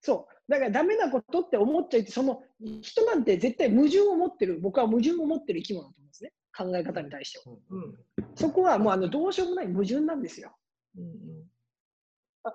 [0.00, 0.50] そう。
[0.50, 2.42] だから、ダメなことって思っちゃいて、その
[2.80, 6.32] 人なんて絶対矛盾を持ってる、僕は矛盾を持ってる生き物だと思うんですね。
[6.56, 7.56] 考え方に対しては。
[7.70, 7.94] うん
[8.34, 10.56] そこはもうあのどうしようもない矛盾なんですよ。
[10.96, 11.50] うん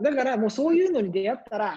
[0.01, 1.75] だからもうそういうのに出会ったら、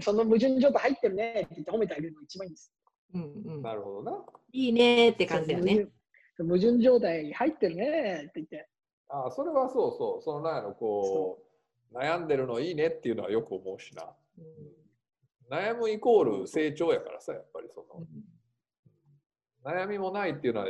[0.00, 2.72] その矛盾状態入ってるねって言って褒めてあげるのが一番いいんです。
[3.14, 4.24] うんうんなるほどな。
[4.52, 5.86] いいねーって感じだよね。
[6.38, 6.80] 矛盾。
[6.80, 8.68] 状態入ってるねって言って。
[9.08, 11.38] あそれはそうそうそのなんやろこ
[11.92, 14.04] う悩んでるのいいねっていうのはよく思うしな。
[15.50, 17.86] 悩むイコール成長やからさやっぱりそ
[19.64, 20.66] の悩みもないっていうのは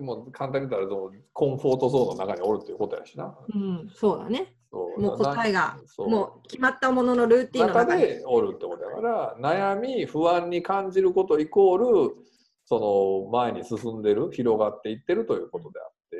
[0.00, 3.36] もう簡単に言ったらそのコンフォートゾーンの中におるっていうことやしな。
[3.54, 4.54] うん、そうだね。
[4.72, 7.96] もう答えが、もう決まったもののルーティンの中。
[7.96, 12.16] でおるってことだから悩み不安に感じることイコール
[12.64, 16.16] その前に進んでる広がっていってるということであって、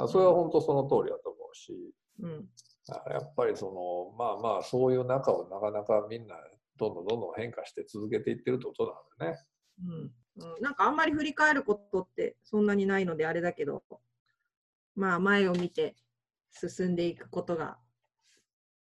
[0.00, 1.72] うんそれは本当その通りだと思うし。
[2.20, 2.48] うん。
[2.86, 6.36] だからやっぱりそのまあまあそういう中をなかなかみんな
[6.78, 8.84] どんどんどんどん変化して続けていってるってこと
[9.20, 9.44] なんだね。
[10.38, 10.54] うん。
[10.54, 10.62] うん。
[10.62, 13.82] なんかあんまり振り返ることってそんなにないのであれだけど、
[14.94, 15.96] まあ前を見て
[16.54, 17.78] 進んでいくことが、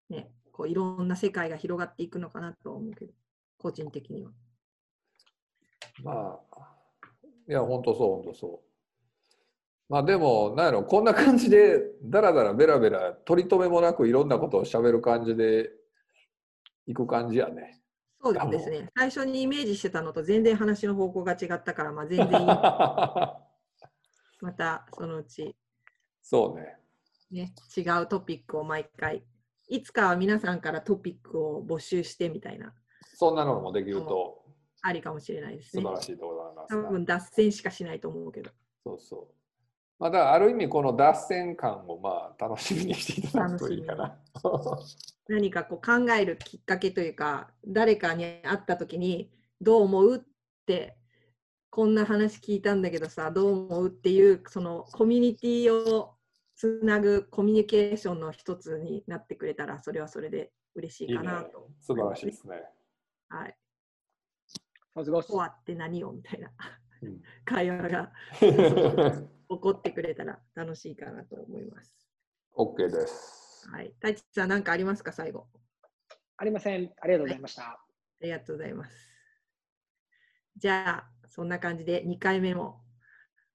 [0.10, 3.14] ね、こういろんな世界が広がっていくのかなと思うけど、
[3.58, 4.32] 個人的には。
[6.04, 6.72] まあ
[7.48, 8.72] いや本当そう本当そう。
[9.90, 15.70] まあでもなんやろこんな感じでだらだらベラベラ取り留めもなくいろんなことをしゃべる感じで
[16.88, 17.82] いく感じやね。
[18.24, 18.90] そうですね。
[18.96, 22.46] 最初にイメージしてたのと全然話の方向が違ったから、まあ、全然いい。
[24.42, 25.56] またそのうち、
[26.22, 26.81] そうね。
[27.32, 29.24] ね、違うトピックを毎回。
[29.68, 32.74] いつかは皆さんからトピックを募集してみたいな、
[33.16, 34.44] そんなのもできると
[34.82, 35.96] ありかもしれないですね素晴。
[35.96, 36.84] らしいところだな。
[36.84, 38.52] 多分脱線しかしないと思うけど。
[38.84, 39.28] そうそう。
[40.00, 44.18] まあ、だからある意味この脱線感をまあ楽しみにしていただくといいかな。
[45.28, 50.20] 何かこう考えるきっかけというか、誰かに会った時に、どう思うっ
[50.66, 50.98] て、
[51.70, 56.16] こんな話聞いたんだけどさ、どう思うっていう、そのコミュニティを
[56.62, 61.72] つなぐコミュニケーションの一つになってくれたら、それはそれで嬉しいいいねかなと。。
[61.80, 62.62] 素晴らしいですね。
[63.30, 63.58] はい。
[64.94, 66.52] さすがって何よみたいな
[67.02, 68.52] うん会話が起
[69.48, 71.96] こってくれたら楽しいかなと思います。
[72.56, 73.68] OK です。
[73.68, 73.92] はい。
[73.96, 75.48] 太一さん、何かありますか、最後。
[76.38, 76.92] ありません。
[77.02, 77.64] ありがとうございました。
[77.64, 77.80] あ
[78.22, 78.96] りがとうございます。
[80.58, 82.84] じゃあ、そんな感じで2回目も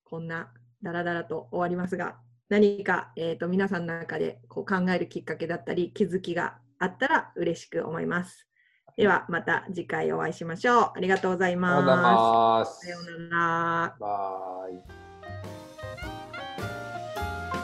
[0.02, 0.52] こんな
[0.82, 2.18] ダラダラと終わりますが、
[2.48, 8.46] 何か、えー、と皆さんの中でこう考えるきっかけだったり、気づきがあったら嬉しく思います。
[8.96, 10.92] では、また次回お会いしましょう。
[10.96, 12.86] ありがとうございありがとうございまますす。
[12.86, 13.96] さようなら。
[14.00, 15.06] バイ。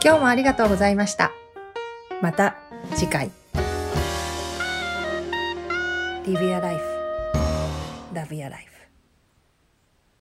[0.05, 1.31] 今日もありがとうございました。
[2.21, 2.57] また
[2.95, 3.31] 次回。
[6.27, 6.83] Live your life.
[8.13, 8.72] Love your life.